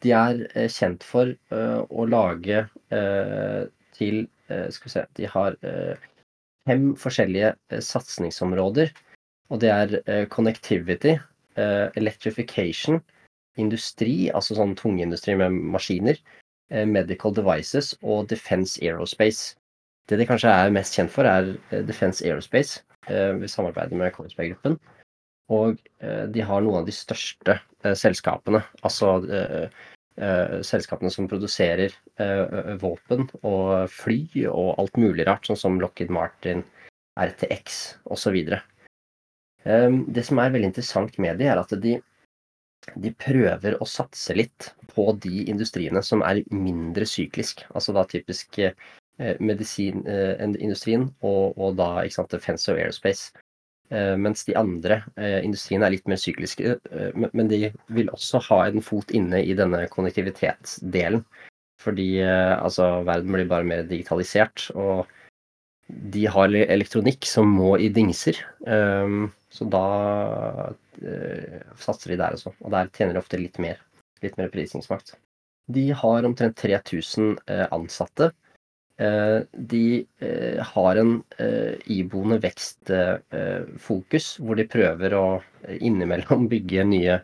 De 0.04 0.12
er 0.12 0.42
eh, 0.54 0.70
kjent 0.72 1.04
for 1.04 1.32
uh, 1.54 1.82
å 1.90 2.06
lage 2.10 2.66
uh, 2.94 3.64
til 3.96 4.26
Skal 4.46 4.86
vi 4.86 4.92
se 4.92 5.02
De 5.18 5.26
har 5.26 5.56
fem 6.70 6.84
forskjellige 7.02 7.80
satsingsområder. 7.82 8.92
Og 9.50 9.58
det 9.64 9.72
er 9.74 10.26
connectivity, 10.30 11.16
electrification, 11.98 13.00
industri, 13.62 14.30
altså 14.36 14.58
sånn 14.58 14.76
tungindustri 14.80 15.36
med 15.40 15.56
maskiner, 15.76 16.20
eh, 16.72 16.86
medical 16.86 17.34
devices 17.36 17.94
og 18.02 18.28
defense 18.32 18.80
aerospace. 18.82 19.56
Det 20.10 20.20
de 20.20 20.28
kanskje 20.30 20.52
er 20.52 20.74
mest 20.74 20.98
kjent 20.98 21.12
for, 21.12 21.26
er 21.26 21.56
eh, 21.72 21.82
Defense 21.86 22.26
Aerospace. 22.26 22.84
Eh, 23.10 23.34
vi 23.42 23.50
samarbeider 23.50 23.98
med 23.98 24.14
Kongsberg-gruppen. 24.14 24.78
Og 25.54 25.78
de 26.34 26.42
har 26.42 26.64
noen 26.66 26.80
av 26.80 26.88
de 26.88 26.94
største 26.96 27.60
selskapene. 28.00 28.64
Altså 28.82 29.12
selskapene 30.66 31.12
som 31.14 31.28
produserer 31.30 31.94
våpen 32.82 33.28
og 33.44 33.92
fly 33.94 34.48
og 34.50 34.72
alt 34.82 34.98
mulig 34.98 35.28
rart, 35.28 35.46
sånn 35.46 35.60
som 35.60 35.78
Lockheed 35.78 36.10
Martin, 36.10 36.64
RTX 37.20 37.78
osv. 38.16 38.40
Det 39.62 40.26
som 40.26 40.42
er 40.42 40.56
veldig 40.56 40.72
interessant 40.72 41.22
med 41.22 41.38
de, 41.38 41.52
er 41.52 41.62
at 41.62 41.78
de 41.84 42.00
de 42.94 43.12
prøver 43.18 43.78
å 43.82 43.88
satse 43.90 44.36
litt 44.38 44.70
på 44.94 45.08
de 45.24 45.46
industriene 45.50 46.02
som 46.06 46.24
er 46.26 46.44
mindre 46.54 47.08
syklisk. 47.10 47.66
Altså 47.74 47.96
da 47.96 48.06
typisk 48.10 48.60
eh, 48.62 48.76
medisinindustrien 49.40 51.08
eh, 51.08 51.16
og, 51.26 51.58
og, 51.58 51.76
da 51.80 52.06
sant, 52.14 52.32
defense 52.32 52.70
og 52.72 52.82
aerospace. 52.82 53.45
Eh, 53.94 54.16
mens 54.18 54.46
de 54.48 54.56
andre 54.58 55.04
eh, 55.14 55.44
industriene 55.46 55.86
er 55.86 55.94
litt 55.94 56.08
mer 56.10 56.18
sykliske. 56.18 56.78
Eh, 56.92 57.26
men, 57.26 57.50
de 57.52 57.70
vil 57.94 58.10
også 58.14 58.42
ha 58.48 58.64
en 58.66 58.82
fot 58.86 59.12
inne 59.14 59.44
i 59.46 59.54
denne 59.58 59.86
konnektivitetsdelen. 59.94 61.22
Fordi 61.82 62.08
altså, 62.24 63.04
verden 63.06 63.36
blir 63.36 63.50
bare 63.52 63.68
mer 63.68 63.84
digitalisert. 63.86 64.72
og 64.74 65.06
de 65.86 66.24
har 66.26 66.50
elektronikk 66.50 67.28
som 67.30 67.52
må 67.54 67.76
i 67.78 67.92
dingser. 67.94 68.40
Um, 68.66 69.28
så 69.54 69.68
da 69.70 69.84
satser 71.78 72.16
de 72.16 72.18
der 72.24 72.40
også. 72.40 72.56
Og 72.64 72.74
der 72.74 72.90
tjener 72.96 73.14
de 73.14 73.22
ofte 73.22 73.38
litt 73.38 73.60
mer. 73.62 73.84
Litt 74.24 74.40
mer 74.40 74.50
prisingsmakt. 74.50 75.14
De 75.70 75.92
har 75.94 76.26
omtrent 76.26 76.58
3000 76.58 77.36
uh, 77.52 77.68
ansatte. 77.76 78.32
Uh, 78.96 79.44
de 79.52 80.06
har 80.72 81.00
en 81.02 81.18
iboende 81.92 82.38
vekstfokus, 82.46 84.30
hvor 84.40 84.56
de 84.56 84.68
prøver 84.72 85.18
å 85.18 85.26
innimellom 85.76 86.48
bygge 86.54 86.86
nye 86.88 87.20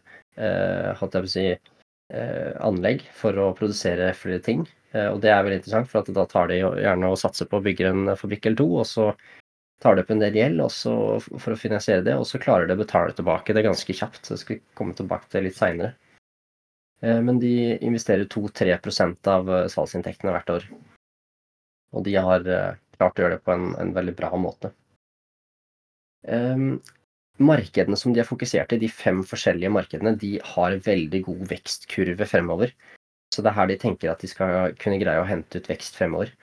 si, 1.31 1.47
anlegg 2.11 3.07
for 3.15 3.39
å 3.39 3.53
produsere 3.55 4.11
flere 4.17 4.43
ting. 4.43 4.67
Eh, 4.91 5.07
og 5.07 5.21
det 5.23 5.31
er 5.31 5.43
veldig 5.45 5.61
interessant, 5.61 5.89
for 5.91 6.15
da 6.15 6.25
tar 6.27 6.51
de 6.51 6.59
gjerne 6.61 7.11
og 7.11 7.19
satser 7.19 7.47
på 7.49 7.59
å 7.59 7.65
bygge 7.65 7.91
en 7.91 8.11
fabrikk 8.19 8.49
eller 8.49 8.59
to, 8.59 8.67
og 8.81 8.87
så 8.87 9.07
tar 9.81 9.97
de 9.97 10.03
opp 10.03 10.11
en 10.13 10.21
del 10.21 10.37
gjeld 10.37 10.61
for 10.75 11.55
å 11.55 11.59
finansiere 11.59 12.05
det, 12.05 12.15
og 12.19 12.27
så 12.29 12.41
klarer 12.41 12.67
de 12.69 12.75
å 12.75 12.81
betale 12.83 13.15
tilbake 13.17 13.55
det 13.57 13.65
ganske 13.65 13.95
kjapt. 13.97 14.25
Så 14.27 14.37
skal 14.41 14.61
komme 14.77 14.95
tilbake 14.97 15.31
til 15.31 15.47
litt 15.47 15.57
seinere. 15.57 15.95
Eh, 17.01 17.21
men 17.23 17.39
de 17.41 17.77
investerer 17.79 18.27
2-3 18.29 18.75
av 19.31 19.53
eh, 19.55 19.67
salgsinntektene 19.71 20.35
hvert 20.35 20.55
år. 20.59 20.67
Og 21.91 22.05
de 22.07 22.15
har 22.15 22.45
klart 23.01 23.19
å 23.19 23.25
gjøre 23.25 23.37
det 23.37 23.45
på 23.45 23.53
en, 23.55 23.71
en 23.81 23.93
veldig 23.95 24.13
bra 24.17 24.31
måte. 24.39 24.71
Um, 26.27 26.81
markedene 27.41 27.97
som 27.97 28.13
de 28.13 28.21
har 28.21 28.29
fokusert 28.29 28.75
i, 28.75 28.81
de 28.83 28.89
fem 28.91 29.23
forskjellige 29.25 29.71
markedene, 29.73 30.15
de 30.21 30.35
har 30.53 30.77
veldig 30.85 31.23
god 31.25 31.45
vekstkurve 31.49 32.27
fremover. 32.29 32.73
Så 33.33 33.41
det 33.41 33.51
er 33.51 33.57
her 33.57 33.71
de 33.71 33.79
tenker 33.79 34.11
at 34.11 34.21
de 34.21 34.29
skal 34.29 34.75
kunne 34.81 34.99
greie 35.01 35.21
å 35.21 35.27
hente 35.27 35.61
ut 35.61 35.69
vekst 35.71 35.97
fremover. 35.97 36.33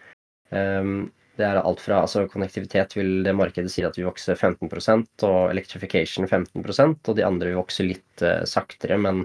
Um, 0.50 1.11
det 1.38 1.47
er 1.47 1.61
alt 1.61 1.83
fra 1.85 2.00
altså 2.02 2.25
Konnektivitet 2.26 2.97
vil 2.97 3.23
det 3.23 3.35
markedet 3.37 3.71
si 3.71 3.85
at 3.87 3.99
vi 3.99 4.07
vokser 4.07 4.35
15% 4.35 5.26
og 5.28 5.52
electrification 5.52 6.26
15% 6.26 7.11
og 7.12 7.19
de 7.19 7.26
andre 7.26 7.52
vil 7.52 7.61
vokse 7.61 7.87
litt 7.87 8.25
uh, 8.25 8.43
saktere, 8.49 8.99
men 8.99 9.23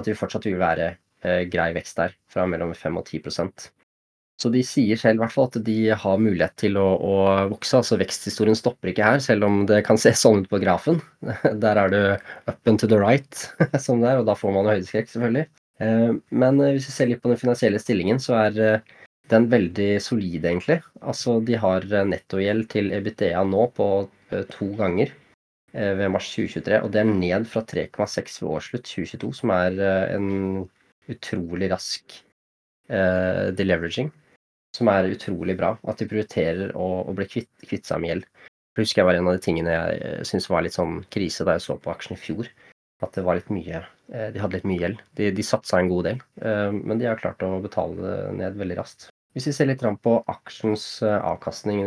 at 0.00 0.08
vi 0.08 0.16
fortsatt 0.18 0.48
vil 0.48 0.58
være 0.58 0.94
uh, 0.96 1.44
grei 1.52 1.70
vekst 1.76 2.00
der, 2.00 2.16
fra 2.32 2.48
mellom 2.50 2.74
5 2.74 2.98
og 2.98 3.06
10 3.06 3.22
Så 4.42 4.50
de 4.50 4.64
sier 4.66 4.98
selv 4.98 5.22
hvert 5.22 5.36
at 5.38 5.58
de 5.66 5.76
har 5.94 6.20
mulighet 6.20 6.56
til 6.58 6.78
å, 6.80 6.86
å 6.98 7.16
vokse. 7.52 7.78
altså 7.78 7.98
Veksthistorien 8.00 8.58
stopper 8.58 8.90
ikke 8.90 9.06
her, 9.06 9.20
selv 9.22 9.46
om 9.46 9.60
det 9.70 9.84
kan 9.86 10.00
se 10.00 10.10
sånn 10.18 10.42
ut 10.42 10.50
på 10.50 10.58
grafen. 10.62 10.98
Der 11.64 11.80
er 11.84 11.92
det 11.92 12.04
up 12.50 12.70
and 12.70 12.82
to 12.82 12.90
the 12.90 12.98
right, 12.98 13.44
som 13.84 14.02
det 14.02 14.10
er, 14.10 14.22
og 14.22 14.26
da 14.28 14.34
får 14.38 14.56
man 14.56 14.72
høydeskrekk, 14.72 15.12
selvfølgelig. 15.12 15.46
Eh, 15.82 16.12
men 16.30 16.60
eh, 16.62 16.74
hvis 16.76 16.88
vi 16.90 16.94
ser 16.94 17.10
litt 17.10 17.22
på 17.22 17.30
den 17.32 17.40
finansielle 17.40 17.80
stillingen, 17.82 18.20
så 18.22 18.36
er 18.44 18.60
eh, 18.62 18.94
den 19.32 19.48
veldig 19.52 19.90
solid, 20.02 20.42
egentlig. 20.44 20.80
Altså, 21.02 21.38
de 21.46 21.58
har 21.58 21.86
nettogjeld 22.10 22.68
til 22.74 22.90
EBITDA 22.94 23.42
nå 23.48 23.68
på 23.76 23.88
to 24.50 24.66
ganger 24.76 25.14
ved 25.74 26.10
mars 26.12 26.26
2023, 26.30 26.76
og 26.84 26.90
det 26.94 27.00
er 27.00 27.08
ned 27.08 27.46
fra 27.50 27.62
3,6 27.66 28.36
ved 28.42 28.50
årsslutt 28.50 28.84
2022, 28.86 29.30
som 29.40 29.52
er 29.54 29.80
en 30.14 30.28
utrolig 31.10 31.70
rask 31.72 32.18
deleveraging. 33.58 34.12
Som 34.74 34.90
er 34.90 35.12
utrolig 35.12 35.54
bra. 35.58 35.76
At 35.86 36.00
de 36.02 36.08
prioriterer 36.10 36.74
å, 36.74 36.88
å 37.06 37.14
bli 37.14 37.28
kvitt, 37.30 37.50
kvitt 37.62 37.86
seg 37.86 38.02
med 38.02 38.10
gjeld. 38.10 38.28
Jeg 38.74 38.82
husker 38.82 39.02
jeg 39.02 39.06
var 39.06 39.18
en 39.20 39.28
av 39.30 39.36
de 39.36 39.42
tingene 39.44 39.74
jeg 39.74 40.26
syntes 40.26 40.50
var 40.50 40.64
litt 40.66 40.74
sånn 40.74 41.04
krise 41.14 41.46
da 41.46 41.54
jeg 41.54 41.62
så 41.62 41.76
på 41.78 41.92
aksjen 41.92 42.16
i 42.16 42.20
fjor 42.20 42.48
at 43.04 43.16
det 43.16 43.24
var 43.26 43.38
litt 43.38 43.50
mye 43.52 43.80
eh, 43.80 44.30
De 44.34 44.42
hadde 44.42 44.58
litt 44.58 44.68
mye 44.68 44.82
gjeld. 44.82 45.02
De, 45.18 45.32
de 45.34 45.46
satsa 45.46 45.80
en 45.80 45.90
god 45.92 46.08
del, 46.10 46.22
eh, 46.42 46.70
men 46.74 47.00
de 47.00 47.10
har 47.10 47.20
klart 47.20 47.42
å 47.44 47.58
betale 47.64 47.98
det 48.00 48.16
ned 48.40 48.60
veldig 48.60 48.78
raskt. 48.80 49.10
Hvis 49.34 49.48
vi 49.50 49.56
ser 49.56 49.70
litt 49.70 49.82
på 49.82 50.14
aksjens 50.30 50.86
eh, 51.02 51.18
avkastning, 51.18 51.84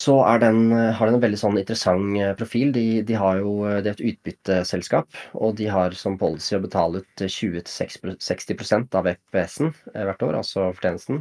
så 0.00 0.14
den, 0.40 0.72
har 0.72 1.06
den 1.06 1.18
en 1.18 1.22
veldig 1.22 1.38
sånn 1.38 1.58
interessant 1.60 2.16
profil. 2.40 2.70
De, 2.72 3.02
de 3.04 3.16
har 3.20 3.42
jo 3.42 3.52
det 3.68 3.90
er 3.90 3.98
et 3.98 4.06
utbytteselskap, 4.14 5.18
og 5.36 5.58
de 5.58 5.66
har 5.68 5.92
som 5.92 6.16
policy 6.18 6.56
å 6.56 6.62
betale 6.64 7.02
ut 7.02 7.24
20-60 7.26 8.96
av 8.96 9.10
EPS-en 9.12 9.74
hvert 9.92 10.24
år, 10.24 10.38
altså 10.40 10.70
fortjenesten. 10.72 11.20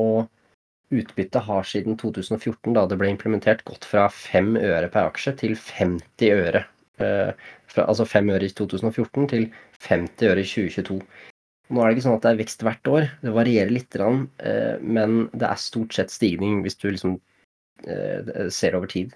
Og 0.00 0.28
utbyttet 0.90 1.44
har 1.46 1.66
siden 1.68 1.96
2014, 2.00 2.72
da 2.74 2.86
det 2.90 2.98
ble 2.98 3.10
implementert, 3.12 3.64
gått 3.68 3.84
fra 3.86 4.08
5 4.10 4.56
øre 4.58 4.88
per 4.90 5.10
aksje 5.10 5.34
til 5.42 5.56
50 5.58 6.32
øre 6.34 6.64
Eh, 7.00 7.32
fra, 7.70 7.86
altså 7.86 8.04
5 8.04 8.30
øre 8.34 8.48
i 8.48 8.52
2014 8.52 9.28
til 9.32 9.46
50 9.86 10.28
øre 10.28 10.42
i 10.44 10.48
2022. 10.48 10.98
Nå 11.70 11.82
er 11.82 11.88
det 11.88 11.96
ikke 11.96 12.06
sånn 12.08 12.18
at 12.18 12.26
det 12.26 12.32
er 12.32 12.40
vekst 12.40 12.64
hvert 12.66 12.90
år, 12.90 13.08
det 13.22 13.32
varierer 13.36 13.72
litt, 13.72 13.96
eh, 13.96 14.76
men 14.82 15.22
det 15.32 15.46
er 15.46 15.62
stort 15.62 15.94
sett 15.96 16.12
stigning 16.12 16.60
hvis 16.64 16.78
du 16.80 16.88
liksom 16.90 17.16
eh, 17.86 18.48
ser 18.52 18.76
over 18.78 18.90
tid. 18.90 19.14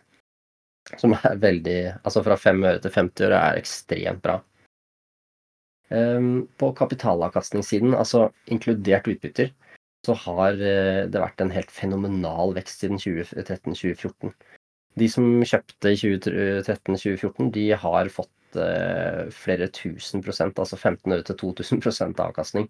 Som 1.00 1.16
er 1.16 1.38
veldig 1.40 1.78
Altså 2.04 2.20
fra 2.24 2.36
5 2.36 2.64
øre 2.68 2.80
til 2.84 2.92
50 2.92 3.26
øre 3.26 3.38
er 3.40 3.60
ekstremt 3.60 4.24
bra. 4.24 4.40
På 6.58 6.70
kapitalavkastningssiden, 6.76 7.92
altså 7.94 8.26
inkludert 8.50 9.06
utbytter, 9.08 9.50
så 10.06 10.16
har 10.24 10.58
det 10.60 11.20
vært 11.20 11.40
en 11.40 11.52
helt 11.54 11.72
fenomenal 11.72 12.54
vekst 12.56 12.84
siden 12.84 13.00
2013-2014. 13.00 14.34
De 15.00 15.08
som 15.10 15.26
kjøpte 15.42 15.90
i 15.90 15.98
2013-2014, 15.98 17.50
de 17.54 17.64
har 17.82 18.10
fått 18.14 18.58
eh, 18.60 19.24
flere 19.34 19.68
tusen 19.74 20.22
prosent, 20.22 20.60
altså 20.60 20.78
1500 20.78 21.24
til 21.30 21.40
2000 21.40 21.82
prosent 21.82 22.20
avkastning. 22.22 22.68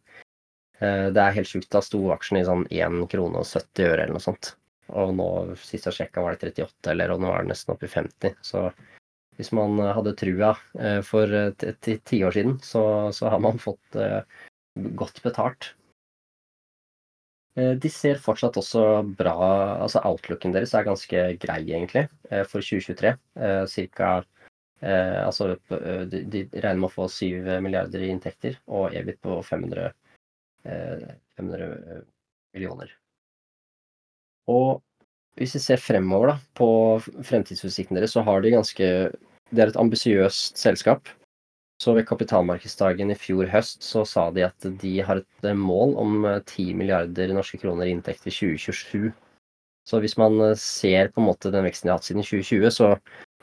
Eh, 0.80 1.10
det 1.12 1.20
er 1.20 1.36
helt 1.36 1.50
sjukt. 1.50 1.70
Da 1.72 1.82
sto 1.84 2.00
aksjen 2.14 2.40
i 2.40 2.46
sånn 2.48 2.64
1 2.70 3.04
krone 3.12 3.42
og 3.42 3.48
70 3.48 3.90
øre 3.90 4.06
eller 4.06 4.16
noe 4.16 4.24
sånt. 4.24 4.54
Og 4.94 5.14
nå, 5.16 5.28
sist 5.60 5.88
jeg 5.88 5.98
sjekka, 5.98 6.24
var 6.24 6.36
det 6.36 6.52
38, 6.54 6.90
eller, 6.92 7.14
og 7.14 7.22
nå 7.24 7.30
er 7.32 7.44
det 7.44 7.52
nesten 7.54 7.74
oppe 7.74 7.88
i 7.88 7.92
50. 7.92 8.36
Så 8.44 8.66
hvis 9.38 9.50
man 9.56 9.78
hadde 9.82 10.16
trua 10.18 10.52
eh, 10.78 11.00
for 11.04 11.30
ti 11.58 12.20
år 12.24 12.36
siden, 12.36 12.58
så, 12.62 12.84
så, 13.12 13.30
har 13.32 13.40
man 13.42 13.60
fått 13.60 13.98
eh, 14.00 14.20
godt 14.98 15.22
betalt. 15.24 15.72
Eh, 17.54 17.74
de 17.78 17.90
ser 17.92 18.18
fortsatt 18.18 18.56
også 18.58 18.84
bra 19.18 19.34
Altså 19.84 20.02
outlooken 20.08 20.54
deres 20.54 20.72
er 20.74 20.86
ganske 20.88 21.26
grei, 21.42 21.60
egentlig, 21.68 22.08
eh, 22.30 22.42
for 22.50 22.64
2023. 22.64 23.16
Eh, 23.36 23.64
cirka 23.70 24.14
Altså 24.84 25.54
de, 25.64 26.40
regner 26.52 26.76
med 26.76 26.90
å 26.90 26.92
få 26.92 27.06
7 27.08 27.46
milliarder 27.64 28.02
i 28.04 28.10
inntekter 28.12 28.58
og 28.68 28.92
EBIT 28.92 29.16
på 29.24 29.38
500, 29.40 29.94
500 31.40 32.02
millioner. 32.52 32.90
Og 34.52 34.82
hvis 35.38 35.56
vi 35.56 35.62
ser 35.64 35.80
fremover 35.80 36.34
da, 36.34 36.36
på 36.58 36.68
fremtidsutsiktene 37.00 38.02
deres, 38.02 38.12
så 38.12 38.26
har 38.28 38.44
de 38.44 38.52
ganske 38.52 38.90
det 39.54 39.64
er 39.64 39.72
et 39.72 39.80
ambisiøst 39.80 40.60
selskap. 40.60 41.08
Så 41.82 41.92
ved 41.96 42.06
kapitalmarkedsdagen 42.08 43.10
i 43.10 43.18
fjor 43.18 43.48
høst 43.50 43.82
så 43.84 44.04
sa 44.06 44.28
de 44.32 44.44
at 44.46 44.66
de 44.80 44.92
har 45.04 45.20
et 45.20 45.48
mål 45.58 45.96
om 46.00 46.26
10 46.26 46.74
milliarder 46.78 47.34
norske 47.34 47.58
kroner 47.60 47.88
i 47.88 47.94
inntekt 47.96 48.26
i 48.28 48.32
2027. 48.32 49.10
Så 49.84 50.00
hvis 50.00 50.16
man 50.16 50.38
ser 50.56 51.10
på 51.12 51.20
en 51.20 51.28
måte 51.28 51.52
den 51.52 51.66
veksten 51.66 51.88
de 51.88 51.92
har 51.92 51.98
hatt 52.00 52.06
siden 52.08 52.24
2020, 52.24 52.70
så, 52.72 52.94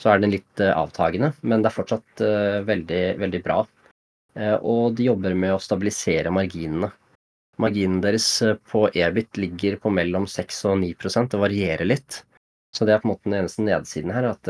så 0.02 0.14
er 0.14 0.24
den 0.24 0.34
litt 0.34 0.64
avtagende. 0.64 1.34
Men 1.44 1.62
det 1.62 1.70
er 1.70 1.76
fortsatt 1.76 2.24
veldig, 2.66 3.04
veldig 3.22 3.44
bra. 3.46 3.60
Og 4.64 4.96
de 4.98 5.06
jobber 5.12 5.36
med 5.38 5.54
å 5.54 5.62
stabilisere 5.62 6.34
marginene. 6.34 6.90
Marginen 7.62 8.02
deres 8.02 8.26
på 8.72 8.88
EBIT 8.90 9.38
ligger 9.38 9.78
på 9.84 9.92
mellom 9.94 10.26
6 10.26 10.64
og 10.72 10.80
9% 10.82 11.36
Det 11.36 11.42
varierer 11.44 11.86
litt. 11.86 12.24
Så 12.74 12.88
det 12.88 12.96
er 12.96 13.04
på 13.04 13.10
en 13.10 13.14
måte 13.14 13.28
den 13.28 13.42
eneste 13.42 13.66
nedsiden 13.68 14.14
her, 14.16 14.32
at 14.32 14.50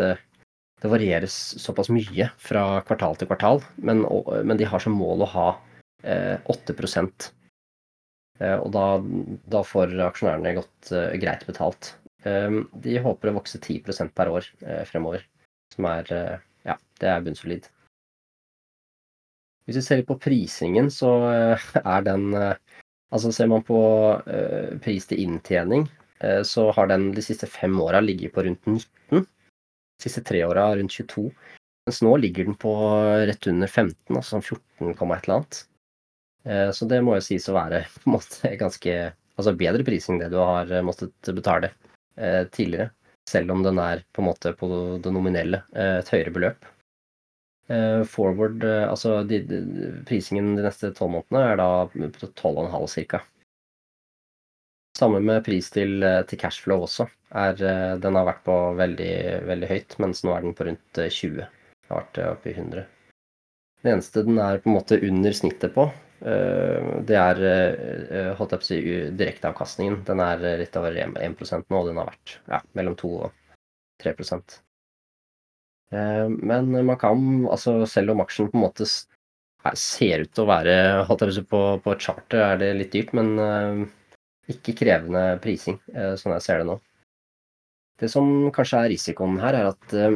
det 0.81 0.89
varieres 0.89 1.35
såpass 1.61 1.91
mye 1.93 2.29
fra 2.41 2.81
kvartal 2.87 3.17
til 3.19 3.29
kvartal, 3.29 3.61
men, 3.85 4.01
men 4.45 4.57
de 4.57 4.65
har 4.65 4.81
som 4.81 4.95
mål 4.97 5.25
å 5.25 5.31
ha 5.35 5.47
eh, 6.03 6.37
8 6.49 6.73
eh, 8.41 8.57
Og 8.57 8.71
da, 8.73 8.85
da, 9.45 9.61
får 9.61 9.93
aksjonærene 10.07 10.55
godt 10.57 10.91
eh, 10.91 11.13
greit 11.21 11.45
betalt. 11.45 11.93
Eh, 12.25 12.57
de 12.85 12.97
håper 13.01 13.29
å 13.29 13.37
vokse 13.37 13.61
10% 13.61 14.15
per 14.17 14.31
år 14.33 14.47
eh, 14.65 14.81
fremover, 14.89 15.27
som 15.75 15.85
er 15.91 16.11
eh, 16.15 16.39
Ja, 16.65 16.75
det 17.01 17.07
er 17.09 17.21
bunnsolid. 17.25 17.69
Hvis 19.65 19.77
vi 19.77 19.85
ser 19.85 20.01
litt 20.01 20.09
på 20.09 20.19
prisingen, 20.21 20.89
så 20.93 21.09
er 21.29 22.05
den 22.05 22.31
Altså 23.11 23.27
ser 23.35 23.49
man 23.51 23.63
på 23.67 23.77
pris 24.79 25.03
til 25.09 25.19
inntjening, 25.19 25.81
så 26.47 26.69
har 26.71 26.87
den 26.87 27.09
de 27.11 27.19
siste 27.25 27.49
fem 27.49 27.73
åra 27.83 27.99
ligget 27.99 28.31
på 28.31 28.45
rundt 28.45 28.63
19 28.63 29.25
siste 30.03 30.23
tre 30.25 30.43
åra 30.47 30.69
rundt 30.75 30.93
22. 30.97 31.27
Mens 31.87 32.01
nå 32.05 32.13
ligger 32.21 32.45
den 32.45 32.57
på 32.61 32.71
rett 33.27 33.47
under 33.49 33.67
15, 33.67 33.95
altså 34.15 34.37
sånn 34.37 34.45
14, 34.45 34.91
et 34.91 35.01
eller 35.01 35.35
annet. 35.37 35.61
Eh, 36.43 36.71
så 36.71 36.85
det 36.89 37.01
må 37.05 37.17
jo 37.17 37.25
sies 37.25 37.47
å 37.49 37.57
være 37.57 37.83
på 38.01 38.09
en 38.09 38.15
måte 38.17 38.55
ganske 38.63 38.97
altså 39.37 39.53
bedre 39.57 39.85
prising 39.87 40.19
det 40.21 40.31
du 40.33 40.39
har 40.41 40.69
eh, 40.71 40.85
måttet 40.85 41.31
betale 41.37 41.71
eh, 42.17 42.43
tidligere. 42.53 42.91
Selv 43.29 43.53
om 43.53 43.63
den 43.65 43.77
er 43.81 44.03
på 44.13 44.23
en 44.23 44.29
måte 44.31 44.53
på 44.57 44.67
det 45.01 45.11
nominelle 45.13 45.61
et 45.77 46.07
høyere 46.09 46.33
beløp. 46.35 46.65
Forward, 48.09 48.65
altså 48.65 49.21
de, 49.23 49.37
de, 49.47 49.59
prisingen 50.09 50.55
de 50.57 50.65
neste 50.65 50.89
tolv 50.97 51.13
månedene 51.13 51.43
er 51.53 51.59
da 51.61 51.67
på 52.17 52.27
12,5 52.33 53.05
ca. 53.13 53.21
Samme 55.01 55.17
med 55.19 55.41
pris 55.41 55.65
til, 55.73 56.03
eh, 56.05 56.21
til 56.29 56.37
cashflow 56.37 56.83
også. 56.85 57.07
Er, 57.33 57.57
eh, 57.65 57.97
den 57.97 58.17
har 58.19 58.25
vært 58.27 58.43
på 58.45 58.55
veldig, 58.77 59.13
veldig 59.49 59.67
høyt, 59.71 59.95
mens 60.03 60.21
nå 60.21 60.35
er 60.35 60.41
den 60.45 60.53
på 60.53 60.67
rundt 60.67 60.99
20. 61.15 61.41
Eh, 61.41 61.47
den 61.47 61.95
har 61.95 62.03
vært 62.03 62.19
oppe 62.27 62.49
i 62.51 62.53
100. 62.53 62.83
Det 63.81 63.93
eneste 63.95 64.21
den 64.27 64.37
er 64.37 64.59
på 64.61 64.69
en 64.69 64.75
måte 64.75 64.99
under 65.01 65.33
snittet 65.33 65.73
på, 65.73 65.91
det 66.21 67.15
er 67.17 67.39
holdt 68.37 68.51
jeg 68.53 68.59
på 68.61 68.65
å 68.65 68.67
si, 68.67 68.75
direkteavkastningen. 69.17 70.03
Den 70.05 70.19
er 70.21 70.43
litt 70.59 70.75
over 70.77 70.93
1% 70.93 71.65
nå, 71.65 71.79
og 71.79 71.87
den 71.87 71.97
har 71.97 72.11
vært 72.11 72.35
ja, 72.51 72.59
mellom 72.77 72.93
2 72.99 73.09
og 73.25 73.31
3% 74.03 74.59
Men 75.89 76.69
man 76.85 76.99
kan, 77.01 77.47
altså 77.49 77.87
selv 77.89 78.13
om 78.13 78.21
aksjen 78.21 78.51
på 78.51 78.59
en 78.59 78.67
måte 78.67 78.85
ser 78.85 80.27
ut 80.27 80.29
til 80.29 80.45
å 80.45 80.51
være 80.51 80.77
holdt 81.09 81.25
jeg 81.25 81.47
på, 81.49 81.57
å 81.65 81.81
si, 81.89 81.89
på, 81.89 81.97
på 82.29 82.37
er 82.37 82.61
det 82.61 82.69
litt 82.77 82.93
dyrt, 82.93 83.17
men 83.17 83.89
ikke 84.51 84.75
krevende 84.81 85.23
prising, 85.43 85.79
eh, 85.93 86.13
sånn 86.19 86.35
jeg 86.37 86.45
ser 86.45 86.61
det 86.61 86.67
nå. 86.69 86.77
Det 88.01 88.09
som 88.11 88.27
kanskje 88.53 88.83
er 88.83 88.93
risikoen 88.93 89.39
her, 89.41 89.57
er 89.57 89.71
at 89.71 89.95
eh, 89.97 90.15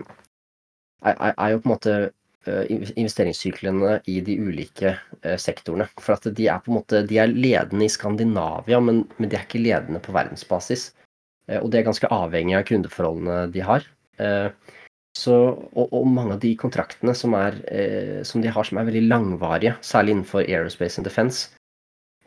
er, 1.05 1.49
jo 1.53 1.61
på 1.61 1.69
en 1.69 1.73
måte 1.73 1.95
eh, 2.47 2.71
investeringssyklene 2.95 3.99
i 4.11 4.19
de 4.25 4.37
ulike 4.41 4.95
sektorene. 5.41 5.87
For 5.99 6.17
at 6.17 6.29
de 6.37 6.47
er 6.49 6.63
på 6.63 6.71
en 6.71 6.79
måte 6.79 7.03
de 7.09 7.19
er 7.21 7.33
ledende 7.33 7.85
i 7.85 7.91
Skandinavia, 7.91 8.81
men, 8.81 9.03
men 9.19 9.29
de 9.29 9.37
er 9.37 9.45
ikke 9.45 9.61
ledende 9.61 10.01
på 10.01 10.15
verdensbasis. 10.15 10.89
Og 11.61 11.69
det 11.69 11.77
er 11.77 11.85
ganske 11.85 12.09
avhengig 12.09 12.55
av 12.57 12.63
kundeforholdene 12.65 13.43
de 13.53 13.61
har. 13.61 13.83
Så, 15.15 15.35
og, 15.77 15.83
og, 15.93 16.07
mange 16.09 16.33
av 16.33 16.39
de 16.41 16.55
kontraktene 16.57 17.13
som, 17.13 17.35
er, 17.37 17.59
som 18.25 18.41
de 18.41 18.49
har 18.49 18.65
som 18.65 18.79
er 18.81 18.87
veldig 18.89 19.03
langvarige, 19.05 19.75
særlig 19.85 20.15
innenfor 20.15 20.41
aerospace 20.41 20.97
and 20.97 21.05
defense, 21.05 21.54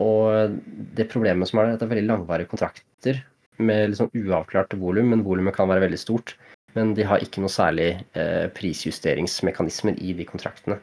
og 0.03 0.59
det 0.99 1.09
problemet 1.11 1.51
som 1.51 1.61
er, 1.61 1.71
er 1.71 1.77
at 1.77 1.83
det 1.83 1.89
er 1.89 1.95
veldig 1.97 2.09
langvarige 2.09 2.51
kontrakter 2.53 3.19
med 3.59 3.91
liksom 3.91 4.13
uavklart 4.15 4.77
volum, 4.79 5.11
men 5.13 5.25
volumet 5.27 5.57
kan 5.57 5.71
være 5.71 5.87
veldig 5.89 5.99
stort. 5.99 6.37
Men 6.77 6.93
de 6.95 7.07
har 7.09 7.23
ikke 7.25 7.43
noe 7.43 7.51
særlig 7.51 7.91
eh, 8.19 8.47
prisjusteringsmekanismer 8.55 9.99
i 10.05 10.13
de 10.15 10.27
kontraktene. 10.29 10.79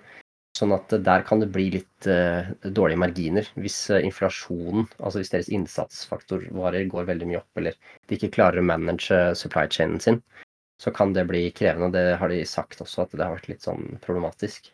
Sånn 0.56 0.71
at 0.71 0.93
der 1.04 1.23
kan 1.28 1.41
det 1.41 1.51
bli 1.51 1.67
litt 1.73 2.08
eh, 2.08 2.47
dårlige 2.63 3.01
marginer 3.04 3.47
hvis 3.60 3.78
eh, 3.91 4.04
inflasjonen, 4.08 4.88
altså 4.99 5.21
hvis 5.21 5.34
deres 5.34 5.51
innsatsfaktorvarer 5.51 6.88
går 6.91 7.10
veldig 7.12 7.28
mye 7.32 7.41
opp, 7.41 7.60
eller 7.60 7.75
de 8.08 8.17
ikke 8.17 8.34
klarer 8.38 8.63
å 8.63 8.67
manage 8.67 9.19
supply 9.39 9.67
chainen 9.71 10.01
sin, 10.04 10.21
så 10.82 10.91
kan 10.95 11.13
det 11.15 11.28
bli 11.30 11.49
krevende. 11.56 11.93
Det 11.95 12.17
har 12.19 12.32
de 12.32 12.41
sagt 12.47 12.82
også, 12.84 13.06
at 13.06 13.15
det 13.15 13.23
har 13.23 13.36
vært 13.36 13.51
litt 13.51 13.67
sånn 13.67 13.99
problematisk. 14.04 14.71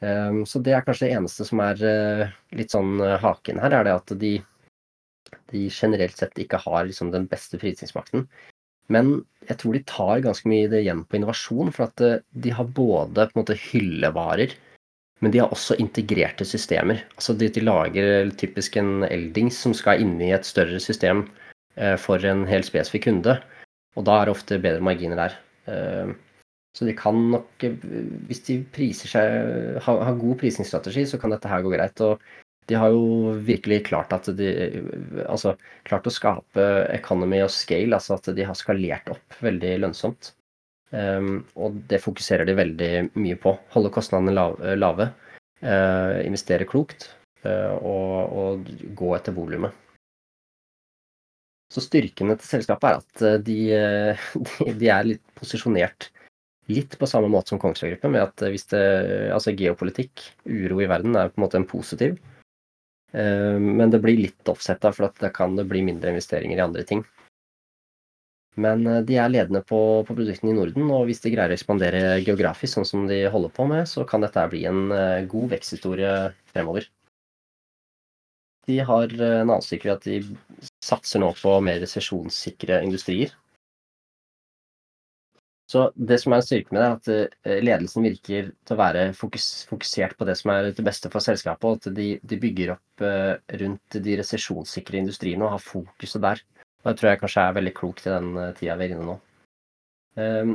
Ehm, 0.00 0.44
så 0.46 0.60
det 0.62 0.74
er 0.76 0.84
kanskje 0.86 1.08
det 1.08 1.16
eneste 1.16 1.46
som 1.48 1.62
er 1.64 1.82
eh, 1.86 2.36
litt 2.58 2.74
sånn 2.74 3.00
eh, 3.02 3.16
haken 3.22 3.58
her, 3.62 3.74
er 3.74 3.88
det 3.88 3.96
at 3.96 4.14
de, 4.20 4.34
de 5.52 5.64
generelt 5.74 6.20
sett 6.20 6.38
ikke 6.38 6.60
har 6.62 6.86
liksom 6.86 7.10
den 7.14 7.26
beste 7.30 7.58
fritidsmakten. 7.60 8.28
Men 8.88 9.18
jeg 9.50 9.58
tror 9.60 9.74
de 9.74 9.82
tar 9.90 10.22
ganske 10.24 10.48
mye 10.48 10.68
det 10.70 10.84
igjen 10.84 11.02
på 11.04 11.18
innovasjon, 11.18 11.72
for 11.74 11.88
at 11.88 12.04
eh, 12.04 12.22
de 12.30 12.54
har 12.54 12.70
både 12.78 13.26
på 13.26 13.36
en 13.36 13.42
måte 13.42 13.58
hyllevarer, 13.58 14.54
men 15.18 15.34
de 15.34 15.42
har 15.42 15.50
også 15.50 15.74
integrerte 15.82 16.46
systemer. 16.46 17.02
Altså 17.18 17.34
de, 17.34 17.50
de 17.50 17.64
lager 17.64 18.30
typisk 18.38 18.78
en 18.78 19.02
Eldings 19.08 19.58
som 19.58 19.74
skal 19.74 20.04
inn 20.04 20.14
i 20.22 20.30
et 20.30 20.46
større 20.46 20.78
system 20.78 21.24
for 21.98 22.22
en 22.26 22.40
helt 22.46 22.66
spesifikk 22.66 23.04
kunde, 23.06 23.36
og 23.98 24.06
da 24.06 24.14
er 24.18 24.26
det 24.26 24.32
ofte 24.34 24.56
bedre 24.62 24.82
marginer 24.82 25.18
der. 25.18 25.34
Så 26.76 26.84
de 26.84 26.94
kan 26.96 27.16
nok, 27.32 27.64
eh, 27.64 27.76
hvis 28.28 28.44
de 28.46 28.60
priser 28.74 29.10
seg, 29.10 29.38
har, 29.82 30.02
har 30.08 30.20
god 30.20 30.38
prisingsstrategi, 30.42 31.06
så 31.08 31.20
kan 31.20 31.32
dette 31.34 31.50
her 31.50 31.64
gå 31.64 31.72
greit. 31.72 32.00
Og 32.04 32.20
de 32.68 32.76
har 32.76 32.92
jo 32.92 33.34
virkelig 33.46 33.86
klart 33.88 34.12
at 34.12 34.28
de 34.36 34.48
Altså 35.24 35.54
klart 35.88 36.06
å 36.06 36.12
skape 36.12 36.66
economy 36.92 37.40
og 37.44 37.52
scale, 37.54 37.96
altså 37.96 38.18
at 38.18 38.28
de 38.36 38.44
har 38.44 38.58
skalert 38.58 39.08
opp 39.14 39.38
veldig 39.44 39.78
lønnsomt. 39.84 40.34
Um, 40.88 41.42
og 41.60 41.82
det 41.88 42.00
fokuserer 42.00 42.48
de 42.48 42.56
veldig 42.56 42.92
mye 43.20 43.36
på. 43.40 43.54
Holde 43.74 43.92
kostnadene 43.92 44.76
lave. 44.80 45.10
Uh, 45.60 46.20
investere 46.24 46.68
klokt. 46.68 47.10
Uh, 47.44 47.74
og, 47.76 48.14
og, 48.40 48.70
gå 48.96 49.10
etter 49.16 49.36
volumet. 49.36 49.74
Så 51.72 51.82
styrkene 51.84 52.38
til 52.40 52.48
selskapet 52.48 52.88
er 52.88 53.02
at 53.02 53.44
de, 53.44 53.58
de, 53.68 54.72
de 54.80 54.88
er 54.92 55.10
litt 55.10 55.24
posisjonert 55.36 56.08
Litt 56.68 56.98
på 57.00 57.08
samme 57.08 57.30
måte 57.32 57.54
som 57.54 57.60
Kongsberg 57.60 57.94
Gruppen, 57.94 58.12
med 58.12 58.26
at 58.26 58.42
hvis 58.52 58.68
det 58.72 58.82
Altså 59.32 59.54
geopolitikk, 59.56 60.24
uro 60.44 60.82
i 60.84 60.88
verden, 60.90 61.16
er 61.16 61.30
på 61.32 61.40
en 61.40 61.46
måte 61.46 61.60
en 61.60 61.68
positiv. 61.68 62.18
Eh, 63.12 63.56
men 63.58 63.90
det 63.90 64.02
blir 64.04 64.18
litt 64.20 64.50
offset, 64.52 64.80
da, 64.82 64.92
for 64.92 65.08
da 65.20 65.30
kan 65.32 65.56
det 65.56 65.68
bli 65.68 65.82
mindre 65.86 66.12
investeringer 66.12 66.60
i 66.60 66.66
andre 66.66 66.84
ting. 66.88 67.04
Men 68.58 68.84
eh, 68.86 69.00
de 69.06 69.16
er 69.16 69.32
ledende 69.32 69.62
på, 69.64 69.80
på, 70.04 70.14
produktene 70.18 70.52
i 70.52 70.58
Norden, 70.58 70.90
og 70.92 71.06
hvis 71.08 71.22
de 71.24 71.32
greier 71.32 71.54
å 71.54 71.56
ekspandere 71.56 72.18
geografisk, 72.20 72.74
sånn 72.74 72.88
som 72.88 73.08
de 73.08 73.22
holder 73.32 73.54
på 73.54 73.68
med, 73.70 73.88
så 73.88 74.04
kan 74.08 74.24
dette 74.24 74.46
bli 74.52 74.64
en 74.68 74.92
eh, 74.92 75.24
god 75.30 75.54
veksthistorie 75.56 76.14
fremover. 76.52 76.88
De 78.68 78.82
har 78.84 79.08
en 79.16 79.48
annen 79.48 79.64
styrke 79.64 79.94
at 79.94 80.04
de 80.04 80.20
satser 80.84 81.22
nå 81.22 81.30
på 81.38 81.54
mer 81.64 81.78
resesjonssikre 81.80 82.82
industrier. 82.84 83.32
Så 85.68 85.82
det 85.94 86.16
som 86.22 86.32
er 86.32 86.44
styrken 86.44 86.78
med 86.78 86.80
det, 86.80 86.88
er 86.88 86.94
at 86.96 87.42
eh, 87.44 87.58
ledelsen 87.60 88.06
virker 88.06 88.46
til 88.64 88.74
å 88.74 88.80
være 88.80 89.02
fokusert 89.16 90.16
på 90.16 90.28
det 90.28 90.38
som 90.40 90.54
er 90.54 90.70
til 90.72 90.86
beste 90.86 91.10
for 91.12 91.24
selskapet, 91.24 91.68
og 91.68 91.82
at 91.82 91.96
de, 91.98 92.06
de 92.24 92.38
bygger 92.40 92.72
opp 92.78 93.04
eh, 93.04 93.34
rundt 93.60 93.98
de 94.06 94.16
resesjonssikre 94.22 95.02
industriene 95.02 95.44
og 95.44 95.58
har 95.58 95.64
fokuset 95.66 96.24
der. 96.24 96.40
Og 96.80 96.88
det 96.88 97.00
tror 97.00 97.10
jeg 97.10 97.20
kanskje 97.20 97.44
er 97.44 97.58
veldig 97.58 97.74
klokt 97.76 98.06
i 98.06 98.14
den 98.14 98.30
eh, 98.40 98.54
tida 98.56 98.78
vi 98.80 98.86
er 98.86 98.94
inne 98.96 99.08
nå. 99.10 99.18
Ehm, 100.18 100.54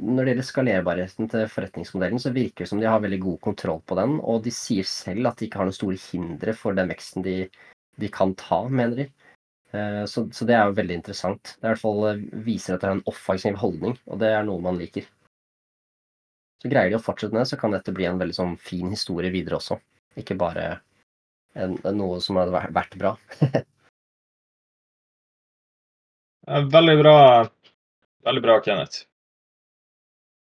når 0.00 0.24
det 0.24 0.32
gjelder 0.32 0.48
skalerbarheten 0.48 1.28
til 1.34 1.48
forretningsmodellen, 1.52 2.22
så 2.22 2.32
virker 2.32 2.64
det 2.64 2.70
som 2.72 2.80
de 2.80 2.88
har 2.88 3.02
veldig 3.04 3.20
god 3.26 3.40
kontroll 3.44 3.82
på 3.84 3.98
den, 3.98 4.16
og 4.24 4.40
de 4.46 4.52
sier 4.54 4.88
selv 4.88 5.28
at 5.28 5.36
de 5.36 5.50
ikke 5.50 5.60
har 5.60 5.68
noen 5.68 5.76
store 5.76 6.00
hindre 6.00 6.56
for 6.56 6.78
den 6.78 6.88
veksten 6.88 7.26
de, 7.26 7.36
de 8.00 8.08
kan 8.14 8.32
ta, 8.40 8.62
mener 8.72 9.02
de. 9.02 9.08
Eh, 9.72 10.04
så, 10.04 10.26
så, 10.32 10.44
det 10.44 10.56
er 10.56 10.66
jo 10.66 10.76
veldig 10.78 10.98
interessant. 10.98 11.54
Det 11.56 11.66
i 11.66 11.70
hvert 11.70 11.82
fall 11.82 12.06
eh, 12.08 12.22
viser 12.46 12.74
at 12.74 12.82
det 12.82 12.88
er 12.90 12.96
en 12.98 13.08
offensiv 13.10 13.58
holdning, 13.60 13.96
og 14.10 14.20
det 14.22 14.32
er 14.34 14.46
noe 14.46 14.62
man 14.64 14.78
liker. 14.80 15.06
Så 16.60 16.68
greier 16.68 16.90
de 16.92 16.98
å 16.98 17.02
fortsette 17.02 17.32
med 17.32 17.44
det, 17.44 17.50
så 17.52 17.58
kan 17.60 17.74
dette 17.74 17.94
bli 17.96 18.08
en 18.08 18.18
veldig 18.20 18.36
sånn 18.36 18.56
fin 18.60 18.90
historie 18.92 19.32
videre 19.32 19.60
også. 19.60 19.78
Ikke 20.20 20.36
bare 20.38 20.64
en, 21.54 21.78
noe 21.96 22.18
som 22.24 22.40
hadde 22.40 22.64
vært 22.74 22.98
bra. 23.00 23.14
veldig 26.76 26.98
bra, 27.00 27.16
veldig 28.26 28.44
bra, 28.44 28.58
Kenneth. 28.66 29.06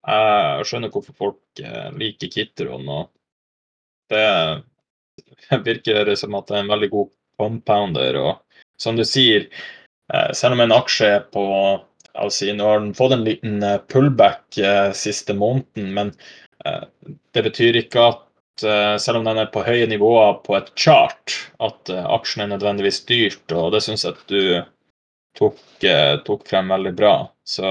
Jeg 0.02 0.66
skjønner 0.66 0.90
hvorfor 0.90 1.14
folk 1.14 1.62
eh, 1.62 1.90
liker 1.94 2.30
Kitron, 2.32 2.88
og 2.90 3.12
det 4.10 4.26
virker 5.68 6.10
som 6.18 6.34
at 6.34 6.50
det 6.50 6.58
er 6.58 6.64
en 6.66 6.72
veldig 6.74 6.90
god 6.92 7.12
compounder. 7.38 8.18
Og 8.18 8.51
som 8.82 8.98
du 8.98 9.04
sier, 9.06 9.46
eh, 10.12 10.32
selv 10.36 10.56
om 10.56 10.64
en 10.64 10.74
aksje 10.74 11.08
er 11.18 11.24
på 11.34 11.44
altså, 12.12 12.50
Nå 12.52 12.66
har 12.68 12.82
den 12.82 12.94
fått 12.98 13.14
en 13.16 13.24
liten 13.26 13.62
eh, 13.62 13.78
pullback 13.92 14.60
siste 14.98 15.34
måneden, 15.34 15.92
men 15.96 16.14
det 17.34 17.42
betyr 17.42 17.74
ikke 17.80 18.02
at 18.12 18.62
selv 19.02 19.18
om 19.18 19.24
den 19.26 19.40
er 19.42 19.48
på 19.50 19.64
høye 19.66 19.88
nivåer 19.90 20.36
på 20.44 20.54
et 20.54 20.68
chart, 20.78 21.32
at 21.58 21.90
aksjen 21.90 22.44
er 22.44 22.52
nødvendigvis 22.52 23.00
dyrt. 23.08 23.42
Og 23.50 23.72
det 23.74 23.80
syns 23.82 24.04
jeg 24.06 24.14
at 24.14 24.30
du 24.30 24.44
tok, 25.40 25.58
tok 26.22 26.44
frem 26.46 26.70
veldig 26.70 26.92
bra. 26.94 27.14
Så 27.42 27.66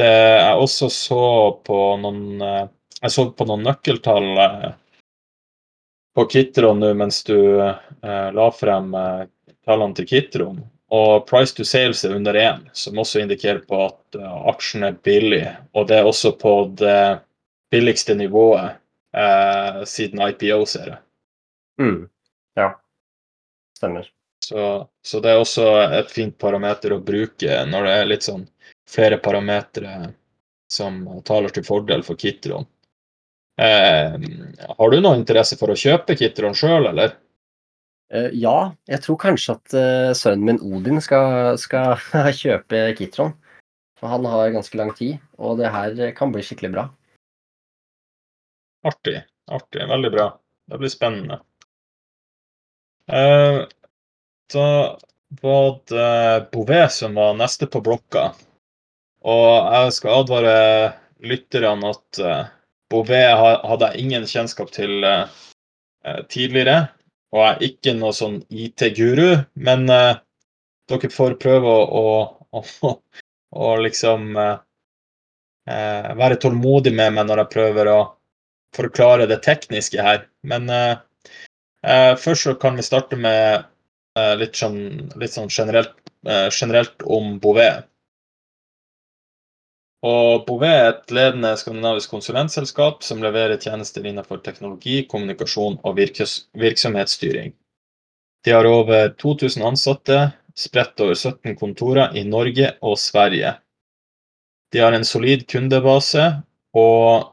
det 0.00 0.08
jeg 0.08 0.62
også 0.64 0.88
så 0.88 1.26
på 1.68 1.82
noen 2.00 2.40
Jeg 2.40 3.12
så 3.12 3.26
på 3.36 3.48
noen 3.50 3.68
nøkkeltall 3.68 4.30
på 6.14 6.24
Kitron 6.24 6.80
nå 6.80 6.92
mens 6.94 7.22
du 7.24 7.60
eh, 7.60 8.28
la 8.36 8.48
frem 8.52 8.94
eh, 8.94 9.22
tallene 9.66 9.96
til 9.98 10.08
Kitron. 10.08 10.62
Og 10.92 11.26
price 11.28 11.56
to 11.56 11.64
sales 11.64 12.04
er 12.04 12.16
under 12.16 12.36
én, 12.36 12.66
som 12.76 12.98
også 13.00 13.22
indikerer 13.22 13.62
på 13.64 13.78
at 13.86 14.18
uh, 14.20 14.48
aksjen 14.52 14.84
er 14.84 14.98
billig. 15.04 15.46
Og 15.72 15.88
det 15.88 16.00
er 16.00 16.08
også 16.08 16.34
på 16.36 16.56
det 16.80 17.22
billigste 17.72 18.14
nivået 18.14 18.74
eh, 19.16 19.84
siden 19.88 20.20
IPO, 20.28 20.66
ser 20.68 20.90
jeg. 20.90 20.98
Mm. 21.80 22.02
Ja, 22.60 22.66
stemmer. 23.78 24.10
Så, 24.44 24.88
så, 25.06 25.20
det 25.20 25.30
er 25.32 25.40
også 25.40 25.64
et 26.00 26.10
fint 26.12 26.36
parameter 26.38 26.92
å 26.92 27.00
bruke 27.00 27.62
når 27.70 27.86
det 27.86 27.94
er 27.96 28.10
litt 28.10 28.26
sånn 28.26 28.44
flere 28.90 29.16
parametere 29.22 30.10
som 30.72 31.00
taler 31.24 31.54
til 31.54 31.64
fordel 31.64 32.04
for 32.04 32.18
Kitron. 32.20 32.66
Eh, 33.60 34.16
har 34.78 34.92
du 34.92 35.00
noe 35.00 35.16
interesse 35.16 35.56
for 35.60 35.72
å 35.72 35.78
kjøpe 35.78 36.16
Kitron 36.18 36.56
sjøl, 36.56 36.90
eller? 36.90 37.16
Eh, 38.12 38.28
ja, 38.36 38.74
jeg 38.90 39.00
tror 39.06 39.16
kanskje 39.20 39.54
at 39.56 39.74
uh, 39.74 40.10
sønnen 40.16 40.44
min 40.44 40.58
Odin 40.60 41.00
skal, 41.00 41.56
skal 41.60 41.96
kjøpe 42.42 42.84
Kitron. 42.98 43.32
For 43.96 44.12
han 44.12 44.26
har 44.28 44.52
ganske 44.52 44.76
lang 44.76 44.90
tid, 44.98 45.22
og 45.38 45.60
det 45.62 45.70
her 45.72 45.96
kan 46.18 46.32
bli 46.34 46.42
skikkelig 46.44 46.72
bra. 46.74 46.84
Artig. 48.84 49.22
Artig. 49.48 49.86
Veldig 49.88 50.10
bra. 50.12 50.26
Det 50.68 50.80
blir 50.82 50.92
spennende. 50.92 51.38
Uh, 53.08 53.64
da 54.52 54.66
var 55.40 55.68
det 55.88 56.50
Bouvet 56.52 56.92
som 56.92 57.16
var 57.16 57.38
neste 57.38 57.68
på 57.70 57.80
blokka. 57.84 58.32
Og 59.22 59.46
jeg 59.72 59.94
skal 59.96 60.18
advare 60.18 60.56
lytterne 61.22 61.94
at 61.94 62.20
uh, 62.20 62.50
Bouvet 62.92 63.38
hadde 63.40 63.88
jeg 63.88 64.04
ingen 64.04 64.28
kjennskap 64.28 64.74
til 64.74 65.00
tidligere, 66.28 66.90
og 67.32 67.40
jeg 67.40 67.52
er 67.52 67.62
ikke 67.68 67.94
noe 67.98 68.12
sånn 68.16 68.40
IT-guru, 68.48 69.42
men 69.68 69.86
uh, 69.90 70.20
dere 70.90 71.10
får 71.12 71.38
prøve 71.42 71.72
å, 71.72 71.84
å, 72.02 72.62
å, 72.88 72.92
å 73.56 73.70
liksom 73.80 74.36
uh, 74.36 74.58
være 75.66 76.40
tålmodig 76.42 76.92
med 76.96 77.16
meg 77.16 77.28
når 77.28 77.44
jeg 77.44 77.52
prøver 77.54 77.92
å 77.92 78.00
forklare 78.76 79.28
det 79.30 79.42
tekniske 79.44 80.00
her. 80.02 80.26
Men 80.48 80.70
først 82.18 82.46
så 82.46 82.54
kan 82.58 82.78
vi 82.78 82.84
starte 82.86 83.18
med 83.20 83.66
litt 84.40 84.56
sånn, 84.56 84.78
litt 85.20 85.34
sånn 85.36 85.52
generelt, 85.52 85.92
generelt 86.56 87.04
om 87.04 87.36
Bouvet. 87.42 87.84
Og 90.02 90.46
Bouvet 90.48 90.72
er 90.74 90.88
et 90.88 91.12
ledende 91.14 91.52
skandinavisk 91.58 92.10
konsulentselskap 92.10 93.04
som 93.06 93.22
leverer 93.22 93.60
tjenester 93.62 94.06
innenfor 94.06 94.40
teknologi, 94.42 95.04
kommunikasjon 95.06 95.78
og 95.86 95.98
virksomhetsstyring. 95.98 97.52
De 98.42 98.50
har 98.50 98.66
over 98.66 99.12
2000 99.22 99.62
ansatte, 99.62 100.16
spredt 100.58 100.98
over 101.00 101.14
17 101.14 101.54
kontorer 101.56 102.16
i 102.18 102.24
Norge 102.26 102.72
og 102.82 102.98
Sverige. 102.98 103.54
De 104.74 104.82
har 104.82 104.92
en 104.96 105.06
solid 105.06 105.46
kundebase 105.46 106.24
og 106.74 107.30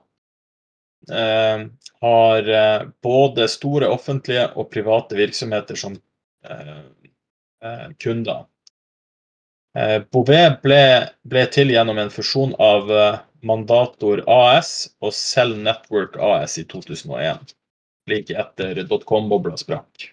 eh, 1.10 1.66
har 2.06 2.54
eh, 2.60 2.86
både 3.02 3.48
store 3.50 3.90
offentlige 3.90 4.46
og 4.54 4.70
private 4.72 5.18
virksomheter 5.18 5.80
som 5.80 5.98
eh, 6.46 6.80
eh 7.66 7.88
kunder. 8.04 8.46
Eh, 9.78 10.00
Bouvet 10.12 10.62
ble, 10.64 10.82
ble, 11.30 11.46
til 11.54 11.70
gjennom 11.70 12.00
en 12.02 12.10
fusjon 12.10 12.56
av 12.58 12.90
eh, 12.90 13.20
Mandator 13.46 14.24
AS 14.26 14.90
og 15.04 15.14
Cell 15.14 15.54
Network 15.62 16.18
AS 16.18 16.58
i 16.58 16.66
2001, 16.66 17.54
like 18.10 18.34
etter 18.34 18.82
dotcom-bobla 18.90 19.60
sprakk. 19.62 20.10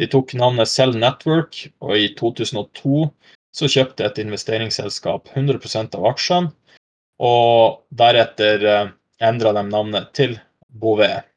De 0.00 0.08
tok 0.10 0.34
navnet 0.34 0.68
Cell 0.68 0.96
Network, 0.98 1.68
og 1.84 1.94
i 1.96 2.08
2002 2.18 3.06
så 3.54 3.68
kjøpte 3.70 4.06
et 4.06 4.18
investeringsselskap 4.22 5.30
100% 5.36 5.94
av 5.98 6.06
aksjene, 6.10 6.50
og 7.22 7.84
deretter 7.94 8.66
eh, 8.66 8.88
endra 9.22 9.54
de 9.54 9.64
navnet 9.68 10.10
til 10.18 10.34
Bouvet. 10.66 11.28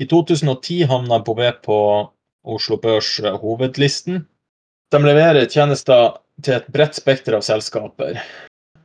I 0.00 0.08
2010 0.08 0.86
havna 0.88 1.20
Bouvet 1.24 1.60
på 1.64 1.78
Oslo 2.46 2.80
Børs 2.80 3.18
hovedlisten, 3.42 4.24
de 4.94 5.00
leverer 5.02 5.48
tjenester 5.50 6.18
til 6.44 6.58
et 6.58 6.68
bredt 6.72 6.98
spekter 6.98 7.36
av 7.38 7.44
selskaper. 7.46 8.20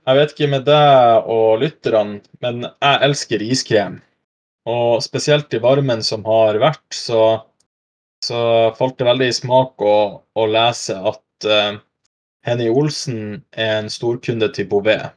Jeg 0.02 0.18
vet 0.18 0.34
ikke 0.34 0.50
med 0.50 0.66
deg 0.66 1.28
og 1.30 1.62
lytterne, 1.62 2.22
men 2.42 2.66
jeg 2.66 3.02
elsker 3.06 3.44
iskrem. 3.46 4.00
Og 4.70 5.02
spesielt 5.06 5.54
i 5.54 5.62
varmen 5.62 6.02
som 6.06 6.26
har 6.26 6.58
vært, 6.62 6.86
så, 6.94 7.46
så 8.26 8.42
falt 8.78 8.98
det 8.98 9.08
veldig 9.10 9.30
i 9.30 9.38
smak 9.38 9.82
å, 9.86 9.96
å 10.22 10.46
lese 10.50 10.98
at 10.98 11.48
uh, 11.50 11.78
Henny 12.46 12.70
Olsen 12.70 13.44
er 13.54 13.80
en 13.80 13.92
storkunde 13.94 14.50
til 14.56 14.70
Bouvet. 14.74 15.14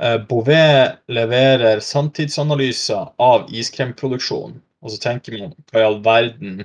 Uh, 0.00 0.16
Bouvet 0.28 1.02
leverer 1.12 1.84
sanntidsanalyser 1.84 3.12
av 3.20 3.52
iskremproduksjon. 3.52 4.56
Og 4.84 4.92
så 4.92 5.00
tenker 5.02 5.36
man 5.40 5.54
hva 5.72 5.82
i 5.82 5.86
all 5.86 6.00
verden 6.04 6.58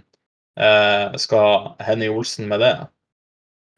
uh, 0.59 1.11
skal 1.19 1.73
Henny 1.83 2.11
Olsen 2.11 2.47
med 2.51 2.63
det? 2.63 2.75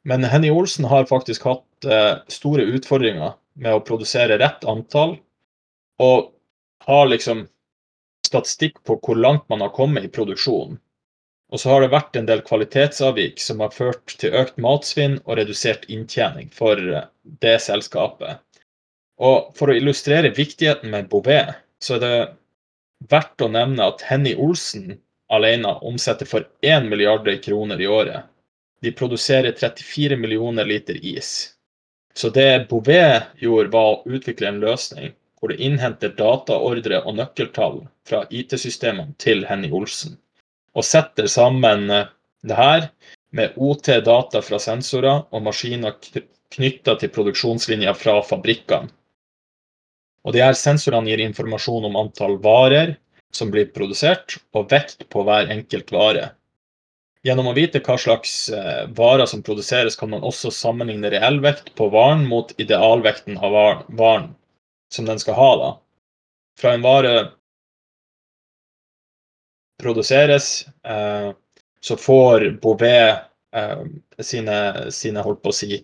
Men 0.04 0.24
Henny 0.28 0.52
Olsen 0.52 0.86
har 0.86 1.06
faktisk 1.08 1.46
hatt 1.48 1.88
eh, 1.88 2.16
store 2.28 2.66
utfordringer 2.76 3.36
med 3.54 3.76
å 3.76 3.84
produsere 3.86 4.38
rett 4.42 4.66
antall, 4.68 5.18
og 6.02 6.32
har 6.84 7.08
liksom 7.08 7.46
statistikk 8.28 8.82
på 8.84 8.98
hvor 9.04 9.20
langt 9.20 9.46
man 9.52 9.62
har 9.64 9.72
kommet 9.76 10.04
i 10.04 10.12
produksjonen. 10.12 10.80
Og 11.54 11.62
så 11.62 11.70
har 11.70 11.84
det 11.84 11.94
vært 11.94 12.18
en 12.18 12.26
del 12.26 12.42
kvalitetsavvik 12.42 13.38
som 13.40 13.62
har 13.62 13.76
ført 13.76 14.16
til 14.20 14.34
økt 14.40 14.58
matsvinn 14.58 15.20
og 15.22 15.38
redusert 15.38 15.86
inntjening 15.86 16.50
for 16.52 16.80
eh, 16.82 17.08
det 17.46 17.60
selskapet. 17.62 18.42
Og 19.24 19.54
for 19.56 19.70
å 19.70 19.78
illustrere 19.78 20.34
viktigheten 20.34 20.90
med 20.92 21.12
Bouvet, 21.12 21.54
så 21.84 22.00
er 22.00 22.04
det 22.04 22.16
verdt 23.12 23.44
å 23.46 23.52
nevne 23.54 23.86
at 23.86 24.02
Henny 24.08 24.34
Olsen 24.36 24.98
alene 25.34 25.76
omsetter 25.86 26.28
for 26.30 26.48
1 26.66 26.90
milliarder 26.90 27.38
kroner 27.44 27.82
i 27.82 27.88
året. 27.88 28.26
De 28.84 28.92
produserer 28.92 29.56
34 29.56 30.18
millioner 30.20 30.66
liter 30.68 30.98
is. 31.06 31.54
Så 32.14 32.30
det 32.30 32.68
Bouvet 32.70 33.24
gjorde, 33.40 33.72
var 33.74 33.90
å 33.94 34.02
utvikle 34.06 34.50
en 34.52 34.60
løsning 34.64 35.14
hvor 35.40 35.52
det 35.52 35.64
innhenter 35.64 36.12
dataordre 36.18 37.00
og 37.04 37.18
nøkkeltall 37.18 37.82
fra 38.08 38.22
IT-systemene 38.32 39.16
til 39.20 39.46
Henny 39.48 39.72
Olsen, 39.76 40.18
og 40.76 40.86
setter 40.88 41.28
sammen 41.32 41.90
eh, 41.92 42.12
det 42.44 42.60
her 42.60 42.86
med 43.36 43.56
OT-data 43.56 44.44
fra 44.44 44.60
sensorer 44.60 45.24
og 45.32 45.46
maskiner 45.48 45.96
knytta 46.54 46.96
til 47.00 47.12
produksjonslinjer 47.16 47.98
fra 47.98 48.20
fabrikkene. 48.24 48.92
Og 50.24 50.36
de 50.36 50.44
her 50.44 50.56
sensorene 50.56 51.12
gir 51.12 51.24
informasjon 51.24 51.90
om 51.90 51.98
antall 52.00 52.38
varer 52.44 52.96
som 53.36 53.52
blir 53.52 53.72
produsert, 53.76 54.38
og 54.56 54.70
vekt 54.72 55.08
på 55.12 55.24
hver 55.28 55.52
enkelt 55.52 55.92
vare. 55.92 56.30
Gjennom 57.24 57.48
å 57.48 57.56
vite 57.56 57.80
hva 57.80 57.96
slags 57.96 58.50
eh, 58.52 58.84
varer 58.98 59.30
som 59.32 59.44
produseres, 59.48 59.96
kan 59.96 60.12
man 60.12 60.26
også 60.28 60.52
sammenligne 60.52 61.08
reell 61.14 61.40
vekt 61.44 61.72
på 61.80 61.88
varen 61.94 62.26
mot 62.28 62.52
idealvekten 62.60 63.38
av 63.40 63.56
varen 63.96 64.34
som 64.92 65.08
den 65.08 65.22
skal 65.24 65.38
ha. 65.40 65.52
da. 65.62 65.70
Fra 66.60 66.74
en 66.76 66.84
vare 66.84 67.14
produseres, 69.80 70.68
eh, 70.84 71.32
så 71.80 72.00
får 72.00 72.50
Bouvet 72.64 73.24
eh, 73.56 73.86
sine, 74.20 74.58
sine, 74.92 75.24
holdt 75.24 75.44
på 75.44 75.54
å 75.54 75.62
si, 75.64 75.84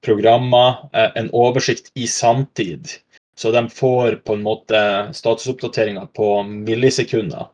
programmer 0.00 0.78
en 0.96 1.26
oversikt 1.36 1.90
i 1.98 2.06
samtid. 2.08 2.88
Så 3.36 3.50
de 3.52 3.60
får 3.68 4.14
på 4.24 4.38
en 4.38 4.44
måte 4.46 4.78
statusoppdateringer 5.12 6.06
på 6.16 6.28
millisekunder 6.46 7.50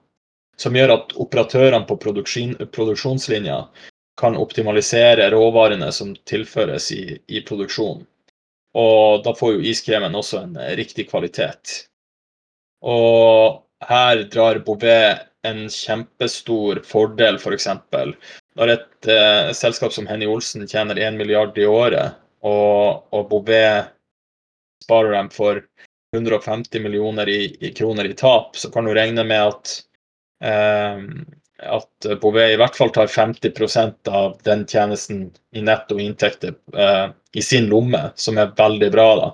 som 0.60 0.76
gjør 0.76 0.94
at 0.94 1.14
operatørene 1.22 1.86
på 1.86 1.96
produksjonslinja 2.02 3.58
kan 4.18 4.36
optimalisere 4.36 5.28
råvarene 5.30 5.92
som 5.94 6.16
tilføres 6.26 6.90
i, 6.92 7.18
i 7.26 7.42
produksjonen. 7.46 8.02
Og 8.78 9.22
da 9.24 9.32
får 9.34 9.56
jo 9.56 9.70
iskremen 9.70 10.16
også 10.18 10.42
en 10.42 10.58
riktig 10.78 11.08
kvalitet. 11.10 11.84
Og 12.84 13.62
her 13.88 14.24
drar 14.30 14.60
Bouvet 14.66 15.24
en 15.46 15.66
kjempestor 15.70 16.82
fordel, 16.86 17.38
f.eks. 17.38 17.68
For 17.90 18.12
når 18.58 18.74
et 18.74 19.10
eh, 19.12 19.50
selskap 19.54 19.94
som 19.94 20.06
Henny 20.10 20.26
Olsen 20.26 20.66
tjener 20.68 20.98
1 20.98 21.18
milliard 21.18 21.58
i 21.58 21.66
året, 21.66 22.18
og, 22.42 23.06
og 23.14 23.28
Bouvet 23.30 23.94
sparer 24.84 25.14
dem 25.14 25.30
for 25.30 25.62
150 26.16 26.82
millioner 26.82 27.28
i, 27.28 27.40
i, 27.60 27.72
kroner 27.76 28.08
i 28.08 28.16
tap, 28.18 28.56
så 28.56 28.70
kan 28.72 28.86
du 28.86 28.94
regne 28.96 29.24
med 29.24 29.52
at, 29.52 29.74
eh, 29.74 29.87
at 31.58 32.06
Bouvet 32.20 32.52
i 32.52 32.58
hvert 32.58 32.76
fall 32.76 32.90
tar 32.94 33.10
50% 33.10 34.08
av 34.08 34.36
den 34.46 34.64
tjenesten 34.66 35.28
i 35.54 35.62
netto 35.62 35.98
inntekter 35.98 36.54
eh, 36.76 37.08
i 37.34 37.42
sin 37.42 37.66
lomme, 37.70 38.10
som 38.14 38.38
er 38.38 38.54
veldig 38.56 38.90
bra. 38.94 39.08
da. 39.18 39.30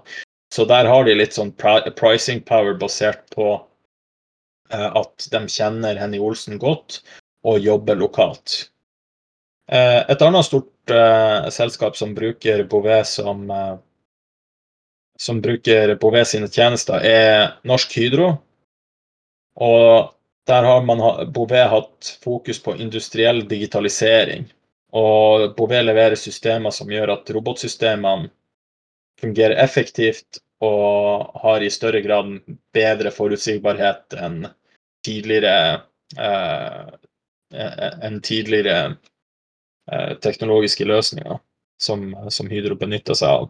Så 0.55 0.65
der 0.65 0.89
har 0.89 1.05
de 1.05 1.17
litt 1.19 1.37
sånn 1.37 1.53
pricing 1.59 2.41
power 2.49 2.77
basert 2.81 3.27
på 3.35 3.49
eh, 4.73 4.89
at 4.89 5.29
de 5.33 5.43
kjenner 5.53 6.01
Henny 6.01 6.21
Olsen 6.23 6.59
godt 6.63 7.03
og 7.45 7.61
jobber 7.61 8.01
lokalt. 8.01 8.71
Eh, 9.69 10.01
et 10.09 10.25
annet 10.25 10.49
stort 10.49 10.95
eh, 10.95 11.51
selskap 11.53 11.99
som 11.99 12.17
bruker 12.17 12.65
Bouvet 12.69 13.09
som 13.09 13.51
som 15.21 15.39
bruker 15.39 15.93
Bouvet 16.01 16.27
sine 16.27 16.49
tjenester, 16.51 16.99
er 16.99 17.53
Norsk 17.69 17.93
Hydro. 17.95 18.33
Og 19.63 20.14
der 20.47 20.63
har 20.63 20.83
man 20.85 21.01
Bouvet 21.33 21.69
hatt 21.71 22.19
fokus 22.23 22.63
på 22.63 22.77
industriell 22.77 23.43
digitalisering. 23.49 24.45
Og 24.93 25.55
Bouvet 25.57 25.85
leverer 25.85 26.19
systemer 26.21 26.75
som 26.75 26.91
gjør 26.93 27.17
at 27.17 27.31
robotsystemene 27.35 28.31
fungerer 29.21 29.57
effektivt 29.65 30.41
og 30.65 31.31
har 31.43 31.63
i 31.63 31.71
større 31.73 32.01
grad 32.05 32.37
bedre 32.75 33.11
forutsigbarhet 33.15 34.17
enn 34.21 34.45
tidligere, 35.05 35.81
eh, 36.19 36.93
enn 38.07 38.21
tidligere 38.25 38.95
eh, 39.93 40.15
teknologiske 40.25 40.87
løsninger 40.89 41.41
som, 41.81 42.07
som 42.29 42.51
Hydro 42.51 42.77
benytter 42.81 43.19
seg 43.19 43.29
av. 43.29 43.49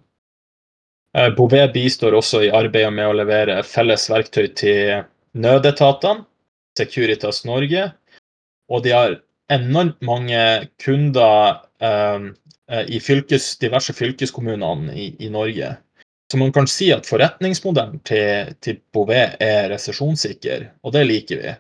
Eh, 1.16 1.30
Bouvet 1.36 1.74
bistår 1.74 2.16
også 2.18 2.44
i 2.46 2.52
arbeidet 2.54 2.92
med 2.94 3.10
å 3.10 3.18
levere 3.18 3.60
felles 3.66 4.08
verktøy 4.10 4.48
til 4.58 5.04
nødetatene, 5.34 6.24
Securitas 6.78 7.44
Norge, 7.46 7.88
og 8.70 8.84
de 8.84 8.94
har 8.94 9.18
enormt 9.52 10.00
mange 10.02 10.40
kunder 10.82 11.60
eh, 11.84 12.30
i 12.88 13.00
fylkes, 13.00 13.54
diverse 13.60 13.92
fylkeskommunene 13.96 14.94
i, 14.96 15.10
i 15.20 15.30
Norge. 15.32 15.74
Så 16.32 16.40
man 16.40 16.52
kan 16.52 16.66
si 16.70 16.88
at 16.94 17.06
forretningsmodellen 17.06 18.00
til, 18.08 18.54
til 18.64 18.80
Bouvet 18.94 19.36
er 19.44 19.68
resesjonssikker, 19.74 20.70
og 20.82 20.96
det 20.96 21.04
liker 21.06 21.42
vi. 21.42 21.52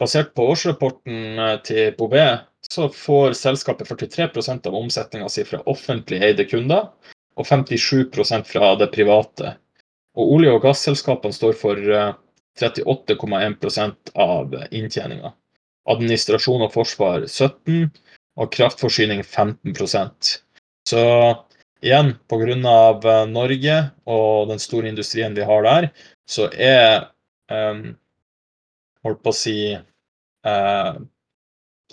Basert 0.00 0.32
på 0.34 0.46
årsrapporten 0.54 1.40
eh, 1.42 1.56
til 1.66 1.94
Bouvet 1.98 2.46
så 2.70 2.88
får 2.88 3.34
selskapet 3.36 3.90
43% 3.90 4.66
av 4.70 4.76
omsetninga 4.78 5.28
si 5.28 5.44
fra 5.44 5.60
offentlig 5.70 6.22
eide 6.24 6.46
kunder, 6.48 6.88
og 7.34 7.46
57% 7.46 8.46
fra 8.48 8.74
det 8.80 8.88
private. 8.94 9.56
Og 10.14 10.36
olje- 10.36 10.54
og 10.54 10.62
gasselskapene 10.62 11.34
står 11.34 11.56
for 11.58 11.80
38,1 12.60 13.78
eh, 13.78 13.92
av 14.14 14.54
inntjeninga. 14.70 15.32
Administrasjon 15.90 16.64
og 16.64 16.72
forsvar 16.72 17.26
17 17.26 17.90
og 18.40 18.52
kraftforsyning 18.54 19.22
15% 19.22 20.38
Så 20.88 21.02
igjen, 21.84 22.14
pga. 22.28 22.54
Eh, 22.54 23.26
Norge 23.30 23.80
og 24.06 24.48
den 24.52 24.62
store 24.62 24.88
industrien 24.88 25.34
vi 25.36 25.46
har 25.46 25.66
der, 25.66 25.90
så 26.26 26.48
er 26.52 27.10
um, 27.50 27.96
Holdt 29.04 29.20
på 29.20 29.34
å 29.34 29.36
si 29.36 29.58
uh, 29.76 30.94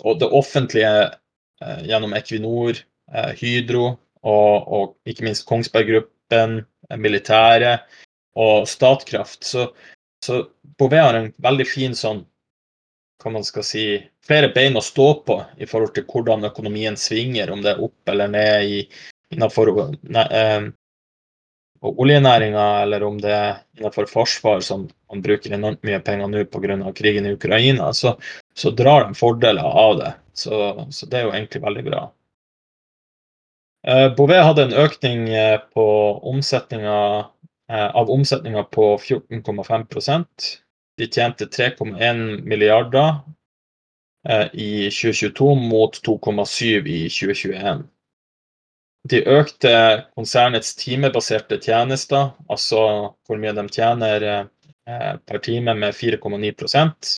Og 0.00 0.14
det 0.22 0.30
offentlige 0.32 0.92
uh, 1.12 1.80
gjennom 1.84 2.14
Equinor, 2.16 2.80
uh, 3.12 3.32
Hydro 3.36 3.98
og, 4.22 4.54
og, 4.72 4.94
ikke 5.04 5.26
minst 5.26 5.44
Kongsberg 5.44 5.90
Gruppen, 5.90 6.62
militæret 6.96 7.84
og 8.38 8.68
Statkraft, 8.70 9.44
så, 9.44 9.66
så 10.24 10.44
Bouvet 10.78 11.02
har 11.02 11.14
en 11.18 11.32
veldig 11.42 11.66
fin 11.68 11.96
sånn 11.98 12.22
hva 13.22 13.32
man 13.36 13.44
skal 13.46 13.64
si, 13.66 13.86
flere 14.26 14.50
bein 14.54 14.76
å 14.78 14.82
stå 14.82 15.08
på 15.26 15.38
i 15.62 15.66
forhold 15.68 15.94
til 15.94 16.06
hvordan 16.10 16.46
økonomien 16.48 16.96
svinger, 16.98 17.52
om 17.54 17.62
det 17.62 17.74
er 17.74 17.82
opp 17.84 18.10
eller 18.10 18.30
ned 18.32 18.64
i, 18.66 18.78
innenfor 19.34 19.70
eh, 19.72 20.64
oljenæringa, 21.82 22.64
eller 22.82 23.04
om 23.06 23.20
det 23.22 23.34
er 23.34 23.60
innenfor 23.78 24.10
forsvar, 24.10 24.60
som 24.60 24.88
man 25.10 25.22
bruker 25.24 25.54
enormt 25.54 25.82
mye 25.86 26.00
penger 26.04 26.30
nå 26.30 26.44
pga. 26.50 26.92
krigen 26.94 27.26
i 27.26 27.36
Ukraina, 27.36 27.92
så, 27.92 28.16
så, 28.54 28.70
drar 28.70 29.06
de 29.06 29.18
fordeler 29.18 29.62
av 29.62 29.98
det. 29.98 30.12
Så, 30.32 30.88
så, 30.90 31.06
det 31.06 31.18
er 31.18 31.28
jo 31.28 31.34
egentlig 31.36 31.62
veldig 31.62 31.84
bra. 31.90 32.02
Eh, 33.86 34.08
Bouvet 34.16 34.44
hadde 34.44 34.68
en 34.68 34.78
økning 34.84 35.28
eh, 35.34 35.58
på 35.74 35.86
omsetninga, 36.30 37.26
av 37.70 38.10
omsetninga 38.10 38.62
på 38.74 38.96
14,5% 38.98 40.26
De 40.98 41.06
tjente 41.06 41.44
3,1 41.44 42.42
milliarder 42.42 43.14
eh, 44.28 44.46
i 44.52 44.90
2022 44.90 45.54
mot 45.54 45.96
2,7 46.06 46.86
i 46.86 47.08
2021. 47.08 47.84
De 49.08 49.22
økte 49.26 49.72
konsernets 50.14 50.76
timebaserte 50.78 51.58
tjenester, 51.58 52.30
altså 52.48 52.82
hvor 53.26 53.40
mye 53.40 53.54
de 53.56 53.64
tjener 53.72 54.26
eh, 54.28 55.14
per 55.26 55.42
time, 55.42 55.74
med 55.74 55.94
4,9% 55.94 57.16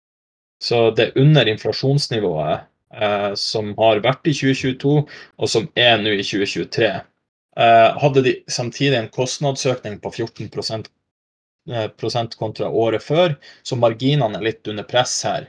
Så 0.63 0.79
det 0.97 1.09
er 1.09 1.19
under 1.21 1.49
inflasjonsnivået 1.51 2.65
eh, 2.95 3.35
som 3.35 3.75
har 3.79 4.01
vært 4.05 4.31
i 4.31 4.33
2022, 4.33 4.95
og 5.37 5.51
som 5.51 5.69
er 5.77 5.99
nå 6.01 6.15
i 6.15 6.25
2023. 6.25 6.93
Eh, 7.57 7.99
hadde 8.03 8.23
de 8.23 8.35
samtidig 8.51 8.99
en 8.99 9.09
kostnadsøkning 9.09 10.01
på 10.03 10.11
14 10.11 10.49
prosent 11.99 12.39
kontra 12.39 12.69
året 12.69 13.03
før, 13.03 13.37
så 13.63 13.79
marginene 13.79 14.41
er 14.41 14.49
litt 14.49 14.71
under 14.71 14.87
press 14.89 15.21
her. 15.27 15.47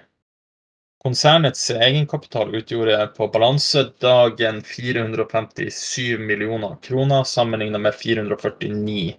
Konsernets 1.06 1.68
egenkapital 1.70 2.54
utgjorde 2.58 2.98
på 3.18 3.28
balansedagen 3.34 4.62
457 4.66 6.18
millioner 6.18 6.78
kroner, 6.82 7.24
sammenlignet 7.24 7.82
med 7.82 7.94
449 7.94 9.14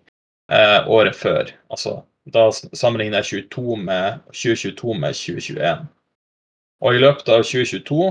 eh, 0.52 0.88
året 0.88 1.14
før. 1.14 1.52
Altså, 1.70 2.00
da 2.26 2.48
sammenligner 2.54 3.22
jeg 3.22 3.46
22 3.50 3.76
med, 3.86 4.18
2022 4.34 4.96
med 4.98 5.14
2021. 5.14 5.86
Og 6.82 6.94
i 6.94 7.02
løpet 7.02 7.30
av 7.30 7.46
2022 7.46 8.10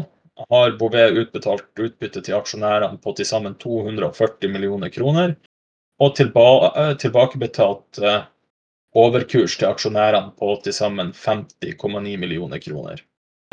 har 0.49 0.71
Bouvet 0.79 1.15
utbetalt 1.15 1.79
utbytte 1.79 2.21
til 2.23 2.35
aksjonærene 2.37 2.99
på 3.01 3.13
til 3.15 3.27
sammen 3.27 3.55
240 3.61 4.51
millioner 4.51 4.91
kroner, 4.93 5.35
og 6.03 6.15
tilba 6.17 6.45
eh, 6.73 6.93
tilbakebetalt 6.99 8.01
eh, 8.03 8.23
overkurs 8.99 9.57
til 9.59 9.69
aksjonærene 9.69 10.35
på 10.39 10.55
til 10.63 10.75
sammen 10.75 11.13
50,9 11.15 12.17
millioner 12.19 12.59
kroner. 12.63 13.03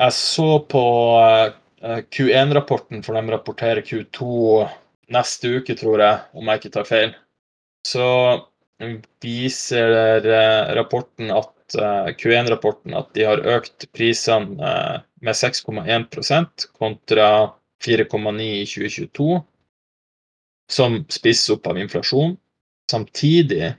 Jeg 0.02 0.16
så 0.16 0.48
på 0.66 0.84
eh, 1.22 2.02
Q1-rapporten, 2.10 3.02
for 3.06 3.18
de 3.18 3.34
rapporterer 3.34 3.82
Q2 3.86 4.26
neste 5.14 5.58
uke, 5.58 5.76
tror 5.78 6.02
jeg, 6.02 6.22
om 6.34 6.48
jeg 6.48 6.62
ikke 6.62 6.74
tar 6.78 6.88
feil. 6.88 7.14
Så 7.86 8.06
viser 9.22 10.22
rapporten 10.74 11.30
at 11.34 11.50
Q1-rapporten 11.72 12.94
at 12.98 13.12
de 13.16 13.26
har 13.28 13.42
økt 13.54 13.86
prisene 13.94 14.72
med 15.22 15.38
6,1% 15.38 16.66
kontra 16.76 17.28
4,9 17.82 18.46
i 18.46 18.64
2022, 18.68 19.40
som 20.70 20.98
spisses 21.10 21.54
opp 21.54 21.66
av 21.70 21.78
inflasjon. 21.82 22.36
Samtidig 22.90 23.72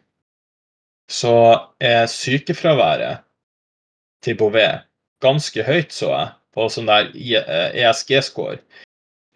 så 1.12 1.36
er 1.84 2.08
sykefraværet 2.10 3.24
til 4.24 4.38
Bouvet 4.40 4.88
ganske 5.24 5.64
høyt, 5.68 5.92
så 5.96 6.10
jeg, 6.12 6.32
på 6.54 6.68
sånn 6.72 6.90
der 6.90 7.12
ESG-score. 7.14 8.60
Eh, 8.60 8.82
e 8.82 8.84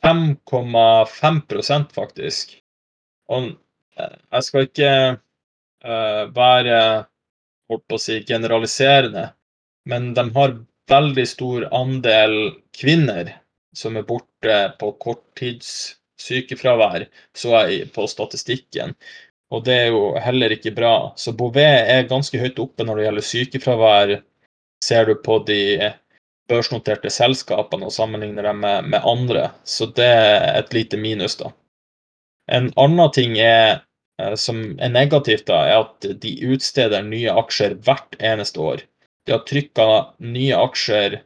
5,5 0.08 1.88
faktisk. 1.96 2.58
Og 3.34 3.50
eh, 3.98 4.18
jeg 4.32 4.44
skal 4.48 4.68
ikke 4.68 4.92
være 6.36 6.80
holdt 7.72 7.88
på 7.88 7.98
å 7.98 8.02
si 8.02 8.20
generaliserende, 8.28 9.30
men 9.90 10.14
de 10.18 10.24
har 10.36 10.58
veldig 10.92 11.28
stor 11.28 11.68
andel 11.76 12.54
kvinner 12.76 13.34
som 13.76 13.98
er 13.98 14.06
borte 14.08 14.74
på 14.80 14.92
korttidssykefravær, 15.04 17.08
så 17.36 17.68
jeg 17.68 17.90
på 17.94 18.08
statistikken. 18.10 18.96
Og 19.54 19.64
det 19.68 19.76
er 19.82 19.88
jo 19.94 20.02
heller 20.20 20.52
ikke 20.52 20.76
bra. 20.76 21.14
Så 21.16 21.32
Bouvet 21.38 21.88
er 21.88 22.10
ganske 22.10 22.40
høyt 22.40 22.60
oppe 22.60 22.84
når 22.84 22.98
det 22.98 23.06
gjelder 23.06 23.28
sykefravær 23.30 24.18
ser 24.84 25.08
du 25.08 25.16
på 25.16 25.40
de 25.48 25.94
børsnoterte 26.48 27.12
selskapene 27.12 27.88
og 27.88 27.96
sammenligner 27.96 28.44
dem 28.50 28.60
med, 28.64 28.90
med, 28.92 29.02
andre. 29.04 29.50
Så 29.64 29.86
det 29.96 30.08
er 30.08 30.60
et 30.60 30.74
lite 30.76 31.00
minus, 31.00 31.38
da. 31.40 31.52
En 32.52 32.72
annen 32.80 33.12
ting 33.16 33.38
er 33.44 33.87
som 34.40 34.62
er 34.82 34.90
negativt, 34.90 35.46
da, 35.50 35.62
er 35.68 35.84
at 35.84 36.08
de 36.22 36.32
utsteder 36.50 37.06
nye 37.06 37.34
aksjer 37.38 37.76
hvert 37.86 38.18
eneste 38.18 38.62
år. 38.62 38.82
De 39.28 39.36
har 39.36 39.44
trykka 39.46 39.88
nye 40.24 40.56
aksjer 40.56 41.20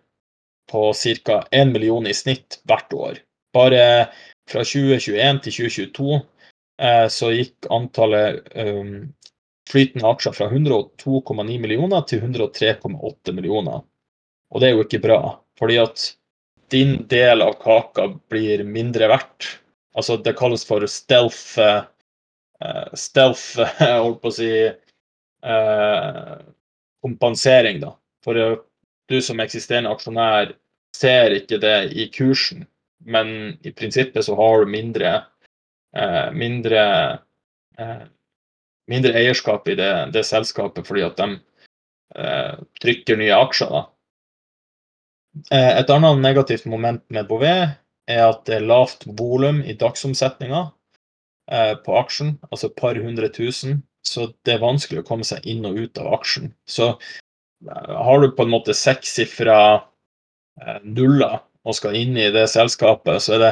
på 0.72 0.94
ca. 0.94 1.44
1 1.52 1.72
million 1.72 2.08
i 2.08 2.14
snitt 2.14 2.60
hvert 2.68 2.94
år. 2.94 3.20
Bare 3.54 3.84
fra 4.50 4.64
2021 4.66 5.42
til 5.46 5.56
2022 5.58 6.20
eh, 6.82 7.08
så 7.12 7.32
gikk 7.36 7.68
antallet 7.70 8.48
um, 8.56 9.12
flytende 9.70 10.08
aksjer 10.08 10.36
fra 10.38 10.50
102,9 10.50 11.60
millioner 11.62 12.08
til 12.08 12.24
103,8 12.24 13.36
millioner. 13.36 13.84
Og 14.52 14.64
det 14.64 14.70
er 14.70 14.76
jo 14.76 14.86
ikke 14.88 15.04
bra, 15.04 15.22
fordi 15.60 15.78
at 15.84 16.08
din 16.72 17.02
del 17.12 17.44
av 17.44 17.58
kaka 17.62 18.08
blir 18.32 18.64
mindre 18.68 19.12
verdt. 19.12 19.58
Altså, 19.96 20.16
det 20.18 20.38
kalles 20.40 20.64
for 20.68 20.84
stealth 20.88 21.60
uh, 21.60 21.84
Stealth, 22.98 23.58
holdt 23.82 24.22
på 24.22 24.32
å 24.32 24.36
si 24.36 24.52
uh, 24.70 26.36
Kompensering, 27.02 27.80
da. 27.82 27.96
For 28.22 28.38
du 29.10 29.18
som 29.26 29.42
eksisterende 29.42 29.90
aksjonær 29.90 30.52
ser 30.94 31.34
ikke 31.34 31.58
det 31.64 31.90
i 31.98 32.06
kursen, 32.14 32.68
men 33.10 33.56
i 33.66 33.72
prinsippet 33.74 34.28
så 34.28 34.36
har 34.38 34.62
du 34.62 34.70
mindre 34.70 35.16
mindre 36.38 36.84
mindre 38.88 39.16
eierskap 39.18 39.66
i 39.68 39.76
det, 39.76 39.90
det 40.14 40.22
selskapet 40.24 40.86
fordi 40.88 41.02
at 41.04 41.18
de 41.18 41.34
trykker 42.80 43.18
nye 43.20 43.42
aksjer. 43.42 43.74
da. 43.74 43.82
Eh, 45.52 45.80
et 45.80 45.92
annet 45.94 46.20
negativt 46.20 46.68
moment 46.68 47.04
med 47.14 47.28
Bouvet 47.30 47.78
er 48.12 48.24
at 48.26 48.44
det 48.48 48.58
er 48.58 48.68
lavt 48.68 49.06
volum 49.20 49.62
i 49.64 49.78
dagsomsetninga 49.80 50.62
eh, 50.66 50.72
på 51.86 51.96
aksjen, 52.00 52.36
altså 52.50 52.70
et 52.70 52.78
par 52.80 53.00
hundre 53.00 53.28
tusen. 53.34 53.82
Så 54.08 54.32
det 54.46 54.56
er 54.56 54.64
vanskelig 54.64 55.04
å 55.04 55.08
komme 55.08 55.28
seg 55.28 55.46
inn 55.50 55.66
og 55.68 55.78
ut 55.78 56.00
av 56.02 56.14
aksjen. 56.16 56.54
Så 56.66 56.94
eh, 56.96 57.96
har 58.08 58.22
du 58.22 58.32
på 58.34 58.48
en 58.48 58.54
måte 58.54 58.78
sekssifra 58.78 59.58
nuller 60.84 61.40
og 61.66 61.74
skal 61.78 61.96
inn 61.96 62.18
i 62.20 62.28
det 62.34 62.44
selskapet, 62.52 63.22
så, 63.24 63.38
det, 63.42 63.52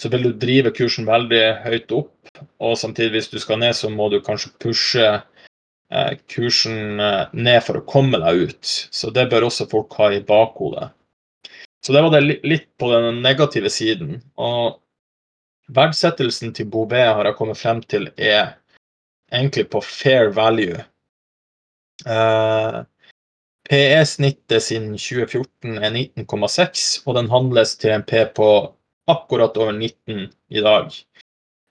så 0.00 0.08
vil 0.10 0.24
du 0.24 0.38
drive 0.40 0.72
kursen 0.74 1.06
veldig 1.06 1.42
høyt 1.62 1.92
opp. 1.94 2.14
Og 2.62 2.72
samtidig, 2.80 3.12
hvis 3.18 3.30
du 3.30 3.36
skal 3.42 3.60
ned, 3.60 3.76
så 3.78 3.90
må 3.92 4.08
du 4.10 4.16
kanskje 4.24 4.50
pushe 4.62 5.10
kursen 6.32 6.96
ned 7.36 7.60
for 7.66 7.78
å 7.78 7.84
komme 7.86 8.18
deg 8.22 8.48
ut. 8.48 8.72
Så 8.90 9.12
det 9.14 9.28
bør 9.30 9.50
også 9.50 9.68
folk 9.70 9.92
ha 10.00 10.08
i 10.16 10.22
bakhodet. 10.24 10.88
Så 11.84 11.94
det 11.94 12.02
var 12.04 12.14
det 12.14 12.40
litt 12.46 12.68
på 12.80 12.90
den 12.92 13.20
negative 13.22 13.70
siden. 13.70 14.20
Og 14.40 14.78
verdsettelsen 15.68 16.54
til 16.56 16.68
Bouvet 16.70 17.14
har 17.14 17.26
jeg 17.26 17.36
kommet 17.38 17.60
frem 17.60 17.82
til 17.82 18.08
er 18.16 18.56
egentlig 19.32 19.68
på 19.70 19.80
fair 19.80 20.32
value. 20.34 20.80
Uh, 22.06 22.82
PE-snittet 23.68 24.62
siden 24.62 24.96
2014 24.98 25.78
er 25.78 25.94
19,6, 25.94 27.02
og 27.06 27.16
den 27.16 27.30
handles 27.30 27.76
til 27.76 27.94
en 27.94 28.02
P 28.02 28.24
på 28.34 28.48
akkurat 29.08 29.56
over 29.56 29.72
19 29.72 30.32
i 30.50 30.60
dag. 30.60 30.90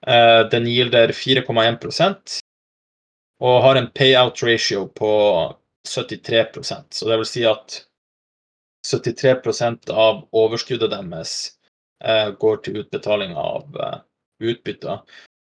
Uh, 0.08 0.49
den 0.49 0.65
gilder 0.65 1.12
4,1% 1.13 2.39
og 3.41 3.63
har 3.65 3.77
en 3.77 3.89
payout 3.93 4.43
ratio 4.43 4.86
på 4.95 5.12
73% 5.88 6.84
så 6.89 7.10
det 7.10 7.17
vil 7.17 7.30
si 7.30 7.43
at 7.45 7.82
73% 8.88 9.89
av 9.93 10.23
overskuddet 10.34 10.91
deres 10.93 11.34
eh, 11.45 11.61
går 12.40 12.58
til 12.66 12.78
utbetaling 12.82 13.36
av 13.38 13.78
eh, 13.78 14.00
utbytter. 14.52 14.98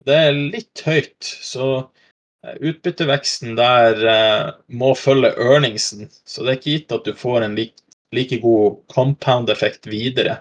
Det 0.06 0.14
er 0.14 0.32
litt 0.32 0.82
høyt, 0.86 1.24
så 1.24 1.66
eh, 1.78 2.56
utbytteveksten 2.70 3.56
der 3.58 4.06
eh, 4.12 4.50
må 4.68 4.94
følge 4.96 5.36
earningsen. 5.36 6.10
Så 6.24 6.42
det 6.42 6.50
er 6.50 6.56
ikke 6.60 6.70
gitt 6.76 6.92
at 6.96 7.04
du 7.08 7.12
får 7.18 7.42
en 7.44 7.56
like, 7.58 7.78
like 8.16 8.38
god 8.44 8.68
compound-effekt 8.94 9.82
videre. 9.90 10.36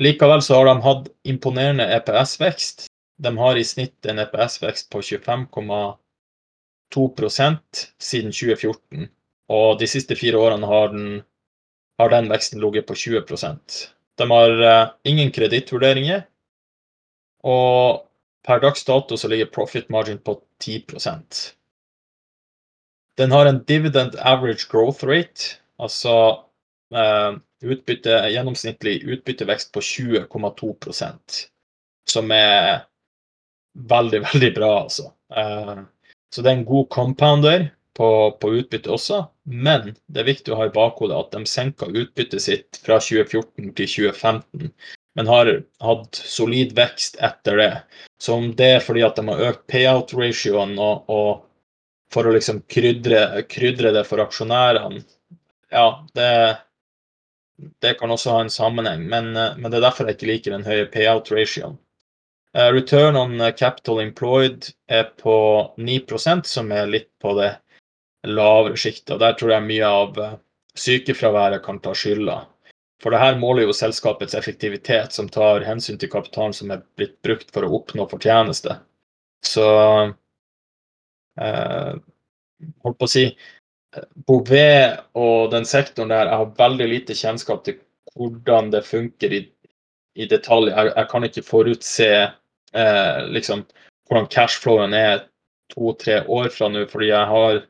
Likevel 0.00 0.42
så 0.44 0.52
har 0.60 0.66
de 0.70 0.76
hatt 0.86 1.04
imponerende 1.28 1.86
EPS-vekst. 1.98 2.76
De 3.22 3.30
har 3.38 3.54
i 3.58 3.64
snitt 3.66 4.06
en 4.08 4.18
EPS-vekst 4.22 4.86
på 4.92 4.98
25,2% 5.04 7.60
siden 8.00 8.32
2014. 8.32 9.08
Og 9.52 9.78
de 9.82 9.86
siste 9.90 10.14
fire 10.16 10.38
årene 10.40 10.66
har 10.70 10.86
den 10.94 11.06
har 12.02 12.10
den 12.10 12.30
veksten 12.32 12.60
ligget 12.60 12.88
på 12.88 12.94
20 12.94 13.22
De 14.18 14.28
har 14.30 14.62
uh, 14.62 14.90
ingen 15.08 15.32
kredittvurderinger, 15.32 16.24
og 17.42 18.04
per 18.46 18.62
dags 18.62 18.84
dato 18.84 19.16
så 19.18 19.30
ligger 19.30 19.50
profit 19.54 19.88
margin 19.90 20.18
på 20.18 20.36
10% 20.62 21.42
Den 23.18 23.30
har 23.34 23.46
en 23.46 23.62
dividend 23.64 24.16
average 24.18 24.68
growth 24.70 25.04
rate, 25.04 25.58
altså 25.78 26.14
uh, 26.94 27.32
utbytte, 27.62 28.14
gjennomsnittlig 28.34 29.02
utbyttevekst 29.04 29.72
på 29.74 29.80
20,2% 29.80 31.42
som 32.08 32.32
er 32.34 32.86
veldig, 33.88 34.22
veldig 34.26 34.54
bra, 34.56 34.72
altså. 34.84 35.12
Uh, 35.32 35.84
så 36.32 36.42
det 36.42 36.50
er 36.50 36.58
en 36.60 36.68
god 36.68 36.88
compounder 36.90 37.68
på, 37.96 38.08
på 38.40 38.54
utbytte 38.58 38.90
også, 38.92 39.22
men 39.44 39.94
det 40.06 40.22
er 40.22 40.28
viktig 40.28 40.52
å 40.54 40.58
ha 40.60 40.66
i 40.68 40.74
bakhodet 40.74 41.18
at 41.18 41.32
de 41.34 41.46
senka 41.50 41.88
utbyttet 41.90 42.42
sitt 42.44 42.78
fra 42.82 43.00
2014 43.02 43.72
til 43.78 43.88
2015, 43.90 44.68
men 45.18 45.30
har 45.30 45.50
hatt 45.82 46.16
solid 46.16 46.74
vekst 46.78 47.18
etter 47.20 47.58
det. 47.58 47.72
Så 48.22 48.36
om 48.38 48.52
det 48.56 48.70
er 48.76 48.84
fordi 48.84 49.02
at 49.06 49.18
de 49.18 49.26
har 49.28 49.46
økt 49.50 49.64
payout-ratioen 49.72 50.76
og, 50.78 51.10
og, 51.10 51.42
for 52.14 52.28
å 52.28 52.34
liksom 52.36 52.62
krydre, 52.70 53.42
krydre, 53.50 53.92
det 53.96 54.04
for 54.06 54.22
aksjonærene, 54.22 55.02
ja, 55.72 55.86
det, 56.14 56.32
det 57.82 57.96
kan 57.98 58.12
også 58.12 58.36
ha 58.36 58.44
en 58.44 58.52
sammenheng, 58.52 59.08
men, 59.08 59.32
men, 59.32 59.68
det 59.70 59.80
er 59.80 59.88
derfor 59.88 60.06
jeg 60.06 60.20
ikke 60.20 60.30
liker 60.30 60.54
den 60.54 60.68
høye 60.68 60.86
payout-ratioen. 60.92 61.80
Uh, 62.52 62.68
return 62.68 63.16
on 63.16 63.40
capital 63.56 64.02
employed 64.02 64.68
er 64.92 65.06
på 65.16 65.34
9% 65.80 66.44
som 66.44 66.68
er 66.76 66.90
litt 66.92 67.08
på 67.24 67.32
det 67.38 67.54
lavere 68.26 68.78
sjiktet. 68.78 69.18
Der 69.20 69.36
tror 69.38 69.54
jeg 69.56 69.66
mye 69.66 69.88
av 69.88 70.18
eh, 70.20 70.38
sykefraværet 70.78 71.64
kan 71.64 71.80
ta 71.82 71.94
skylda. 71.96 72.42
For 73.02 73.10
det 73.10 73.18
her 73.18 73.38
måler 73.40 73.66
jo 73.66 73.74
selskapets 73.74 74.36
effektivitet, 74.38 75.12
som 75.12 75.28
tar 75.28 75.64
hensyn 75.66 75.98
til 75.98 76.10
kapitalen 76.12 76.54
som 76.54 76.70
er 76.70 76.84
blitt 76.98 77.16
brukt 77.26 77.50
for 77.54 77.66
å 77.66 77.72
oppnå 77.80 78.06
fortjeneste. 78.10 78.76
Så 79.42 79.66
eh, 81.42 81.94
holdt 82.84 83.00
på 83.00 83.08
å 83.08 83.10
si 83.10 83.26
Bouvet 84.24 85.02
og 85.18 85.50
den 85.52 85.66
sektoren 85.68 86.12
der, 86.14 86.30
jeg 86.30 86.40
har 86.40 86.54
veldig 86.62 86.86
lite 86.88 87.16
kjennskap 87.18 87.64
til 87.66 87.80
hvordan 88.14 88.70
det 88.72 88.86
funker 88.86 89.34
i, 89.34 89.42
i 90.16 90.28
detalj. 90.30 90.70
Jeg, 90.70 90.92
jeg, 90.94 91.08
kan 91.10 91.26
ikke 91.26 91.44
forutse 91.44 92.08
eh, 92.22 93.18
liksom, 93.34 93.66
hvordan 94.08 94.30
cashflowen 94.32 94.96
er 94.96 95.26
to-tre 95.74 96.22
år 96.28 96.48
fra 96.54 96.70
nå, 96.72 96.86
fordi 96.88 97.10
jeg 97.10 97.30
har 97.34 97.60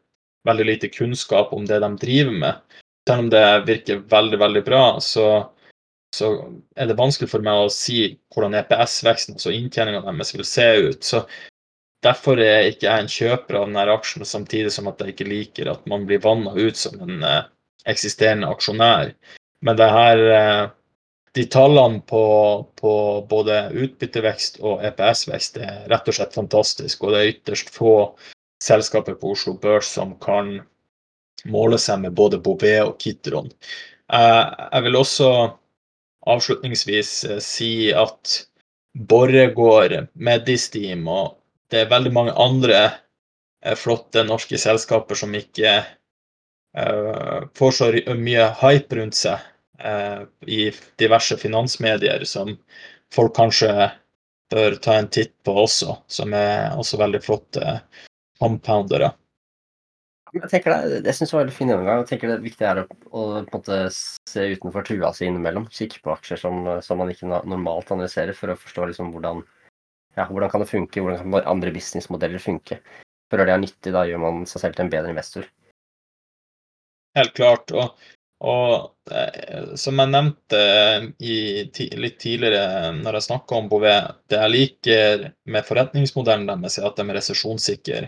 veldig 0.48 0.66
lite 0.68 0.90
kunnskap 0.92 1.52
om 1.52 1.66
det 1.68 1.80
de 1.82 1.90
driver 2.00 2.36
med. 2.44 2.78
Selv 3.08 3.26
om 3.26 3.30
det 3.32 3.46
virker 3.66 4.04
veldig, 4.10 4.38
veldig 4.42 4.62
bra, 4.66 4.84
så, 5.02 5.28
så 6.14 6.32
er 6.76 6.90
det 6.90 6.98
vanskelig 6.98 7.30
for 7.30 7.44
meg 7.44 7.64
å 7.64 7.72
si 7.72 8.04
hvordan 8.34 8.58
EPS-veksten, 8.62 9.38
altså 9.38 9.54
inntjeninga 9.54 10.04
deres, 10.06 10.34
vil 10.36 10.46
se 10.46 10.68
ut. 10.88 11.02
Så 11.06 11.24
Derfor 12.02 12.40
er 12.42 12.66
ikke 12.66 12.88
jeg 12.88 13.04
en 13.04 13.10
kjøper 13.10 13.56
av 13.60 13.68
denne 13.68 13.82
aksjen, 13.94 14.26
samtidig 14.26 14.72
som 14.74 14.88
at 14.90 14.98
jeg 14.98 15.14
ikke 15.14 15.28
liker 15.28 15.70
at 15.70 15.84
man 15.90 16.06
blir 16.08 16.22
vanna 16.24 16.50
ut 16.58 16.78
som 16.78 16.96
en 17.04 17.22
eh, 17.22 17.44
eksisterende 17.86 18.48
aksjonær. 18.50 19.12
Men 19.62 19.78
det 19.78 19.86
her 19.86 20.22
eh, 20.34 20.64
de 21.38 21.44
tallene 21.46 22.02
på, 22.10 22.24
på, 22.80 22.94
både 23.30 23.60
utbyttevekst 23.84 24.58
og 24.66 24.82
EPS-vekst 24.90 25.60
er 25.62 25.86
rett 25.92 26.10
og 26.10 26.18
slett 26.18 26.34
fantastisk. 26.34 27.06
Og 27.06 27.14
det 27.14 27.20
er 27.20 27.30
ytterst 27.36 27.70
få 27.72 27.94
selskaper 28.62 29.16
på 29.18 29.32
Oslo 29.34 29.56
Børs 29.58 29.90
som 29.96 30.14
kan 30.22 30.60
måle 31.50 31.78
seg 31.80 32.02
med 32.04 32.14
både 32.18 32.38
Bouvet 32.42 32.82
og 32.84 32.96
Kitron. 33.02 33.50
Eh, 34.12 34.44
jeg 34.72 34.84
vil 34.86 34.98
også 34.98 35.30
avslutningsvis 36.32 37.12
eh, 37.28 37.40
si 37.42 37.72
at 37.96 38.42
Borregaard, 38.92 40.08
Medisteam 40.14 41.08
og 41.08 41.38
det 41.72 41.82
er 41.82 41.92
veldig 41.92 42.12
mange 42.12 42.36
andre 42.36 42.82
eh, 42.84 43.76
flotte 43.78 44.24
norske 44.28 44.60
selskaper 44.60 45.18
som 45.18 45.34
ikke 45.34 45.80
får 46.72 47.74
så 47.76 47.86
mye 48.16 48.44
hype 48.62 48.96
rundt 48.96 49.12
seg 49.12 49.42
i 50.48 50.70
diverse 50.96 51.36
finansmedier 51.36 52.22
som 52.24 52.54
folk 53.12 53.34
kanskje 53.36 53.90
bør 54.48 54.78
ta 54.80 54.94
en 54.96 55.10
titt 55.12 55.34
på 55.44 55.52
også, 55.66 55.98
som 56.08 56.32
er 56.32 56.72
også 56.80 56.96
veldig 57.02 57.20
flotte 57.26 57.74
compoundere. 58.42 59.12
Jeg 60.32 60.48
tenker 60.48 60.72
det, 60.72 61.00
jeg 61.04 61.16
synes 61.18 61.28
det 61.28 61.36
var 61.36 61.42
veldig 61.42 61.54
fin 61.54 61.70
gjennomgang. 61.70 61.98
Jeg 62.02 62.08
tenker 62.08 62.30
det 62.30 62.42
viktige 62.44 62.68
er 62.70 62.82
å, 62.82 62.84
å 63.12 63.24
måte 63.52 63.80
se 63.92 64.46
utenfor 64.54 64.86
trua 64.88 65.10
si 65.12 65.26
innimellom. 65.28 65.66
Kikke 65.72 66.00
på 66.04 66.14
aksjer 66.14 66.40
som, 66.40 66.62
som 66.84 67.02
man 67.02 67.12
ikke 67.12 67.28
normalt 67.28 67.92
analyserer, 67.92 68.32
for 68.36 68.52
å 68.52 68.56
forstå 68.56 68.88
liksom 68.90 69.12
hvordan 69.12 69.42
ja, 70.16 70.26
hvordan 70.28 70.50
kan 70.52 70.64
det 70.64 70.70
funke, 70.70 71.00
hvordan 71.04 71.20
kan 71.20 71.50
andre 71.52 71.72
businessmodeller 71.74 72.40
funke. 72.42 72.80
Føler 73.32 73.48
det 73.48 73.54
er 73.54 73.62
nyttig, 73.62 73.92
da 73.94 74.06
gjør 74.08 74.24
man 74.24 74.42
seg 74.48 74.64
selv 74.64 74.76
til 74.76 74.86
en 74.86 74.92
bedre 74.92 75.12
investor. 75.12 75.46
Helt 77.16 77.32
klart. 77.36 77.72
Og, 77.76 78.08
og 78.42 79.14
eh, 79.14 79.74
som 79.78 80.00
jeg 80.02 80.10
nevnte 80.10 80.60
i, 81.22 81.36
litt 81.94 82.18
tidligere 82.22 82.90
når 82.96 83.18
jeg 83.18 83.26
snakka 83.28 83.58
om 83.58 83.68
Bouvet, 83.70 84.16
det 84.30 84.40
jeg 84.40 84.54
liker 84.56 85.26
med 85.46 85.66
forretningsmodellen 85.68 86.48
deres, 86.50 86.80
er 86.80 86.88
at 86.88 86.98
de 86.98 87.06
er 87.06 87.18
resesjonssikre. 87.20 88.00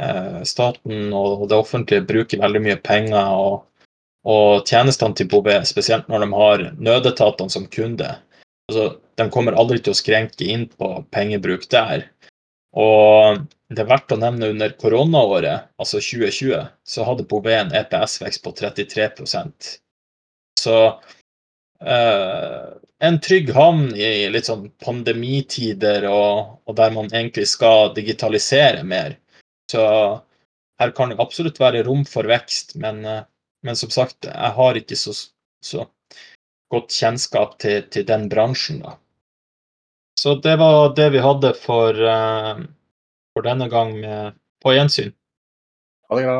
Eh, 0.00 0.38
staten 0.48 1.12
og 1.16 1.48
det 1.50 1.58
offentlige 1.60 2.06
bruker 2.08 2.40
veldig 2.40 2.62
mye 2.64 2.78
penger, 2.80 3.36
og, 3.36 3.90
og 4.24 4.64
tjenestene 4.68 5.16
til 5.18 5.28
Bouvet, 5.32 5.68
spesielt 5.68 6.08
når 6.08 6.24
de 6.24 6.30
har 6.32 6.64
nødetatene 6.88 7.52
som 7.52 7.68
kunde, 7.68 8.14
altså, 8.70 8.94
de 9.16 9.28
kommer 9.32 9.56
aldri 9.60 9.80
til 9.80 9.92
å 9.92 10.00
skrenke 10.00 10.48
inn 10.48 10.66
på 10.72 10.88
pengebruk 11.12 11.68
der. 11.72 12.08
Og 12.76 13.44
det 13.72 13.82
er 13.82 13.88
verdt 13.88 14.12
å 14.12 14.18
nevne 14.20 14.50
under 14.52 14.74
koronaåret, 14.78 15.70
altså 15.80 15.98
2020, 16.02 16.66
så 16.84 17.06
hadde 17.08 17.26
Bouvet 17.30 17.56
en 17.58 17.72
EPS-vekst 17.80 18.42
på 18.44 18.52
33% 18.58 19.70
Så 20.60 20.76
eh, 21.80 22.66
en 23.08 23.18
trygg 23.24 23.50
havn 23.56 23.88
i 23.96 24.28
litt 24.32 24.50
sånn 24.50 24.68
pandemitider, 24.84 26.06
og, 26.10 26.60
og, 26.64 26.76
der 26.76 26.92
man 26.94 27.10
egentlig 27.12 27.48
skal 27.50 27.94
digitalisere 27.96 28.84
mer. 28.84 29.16
Så 29.72 29.82
her 30.80 30.92
kan 30.96 31.12
det 31.12 31.20
absolutt 31.22 31.60
være 31.60 31.84
rom 31.88 32.04
for 32.08 32.28
vekst, 32.28 32.76
men, 32.80 33.02
eh, 33.08 33.24
men 33.64 33.78
som 33.78 33.92
sagt, 33.92 34.28
jeg 34.28 34.52
har 34.60 34.78
ikke 34.78 35.00
så, 35.00 35.16
så 35.64 35.88
godt 36.72 36.92
kjennskap 36.92 37.58
til, 37.62 37.82
til 37.92 38.06
den 38.08 38.28
bransjen, 38.32 38.84
da. 38.84 38.98
Så 40.20 40.34
det 40.34 40.56
var 40.56 40.94
det 40.96 41.10
vi 41.12 41.20
hadde 41.20 41.52
for, 41.60 41.94
uh, 42.00 42.62
for 43.34 43.46
denne 43.46 43.68
gang 43.72 43.94
med 44.00 44.36
På 44.64 44.72
gjensyn. 44.72 45.12
Ha 46.08 46.16
det 46.16 46.24
bra. 46.24 46.38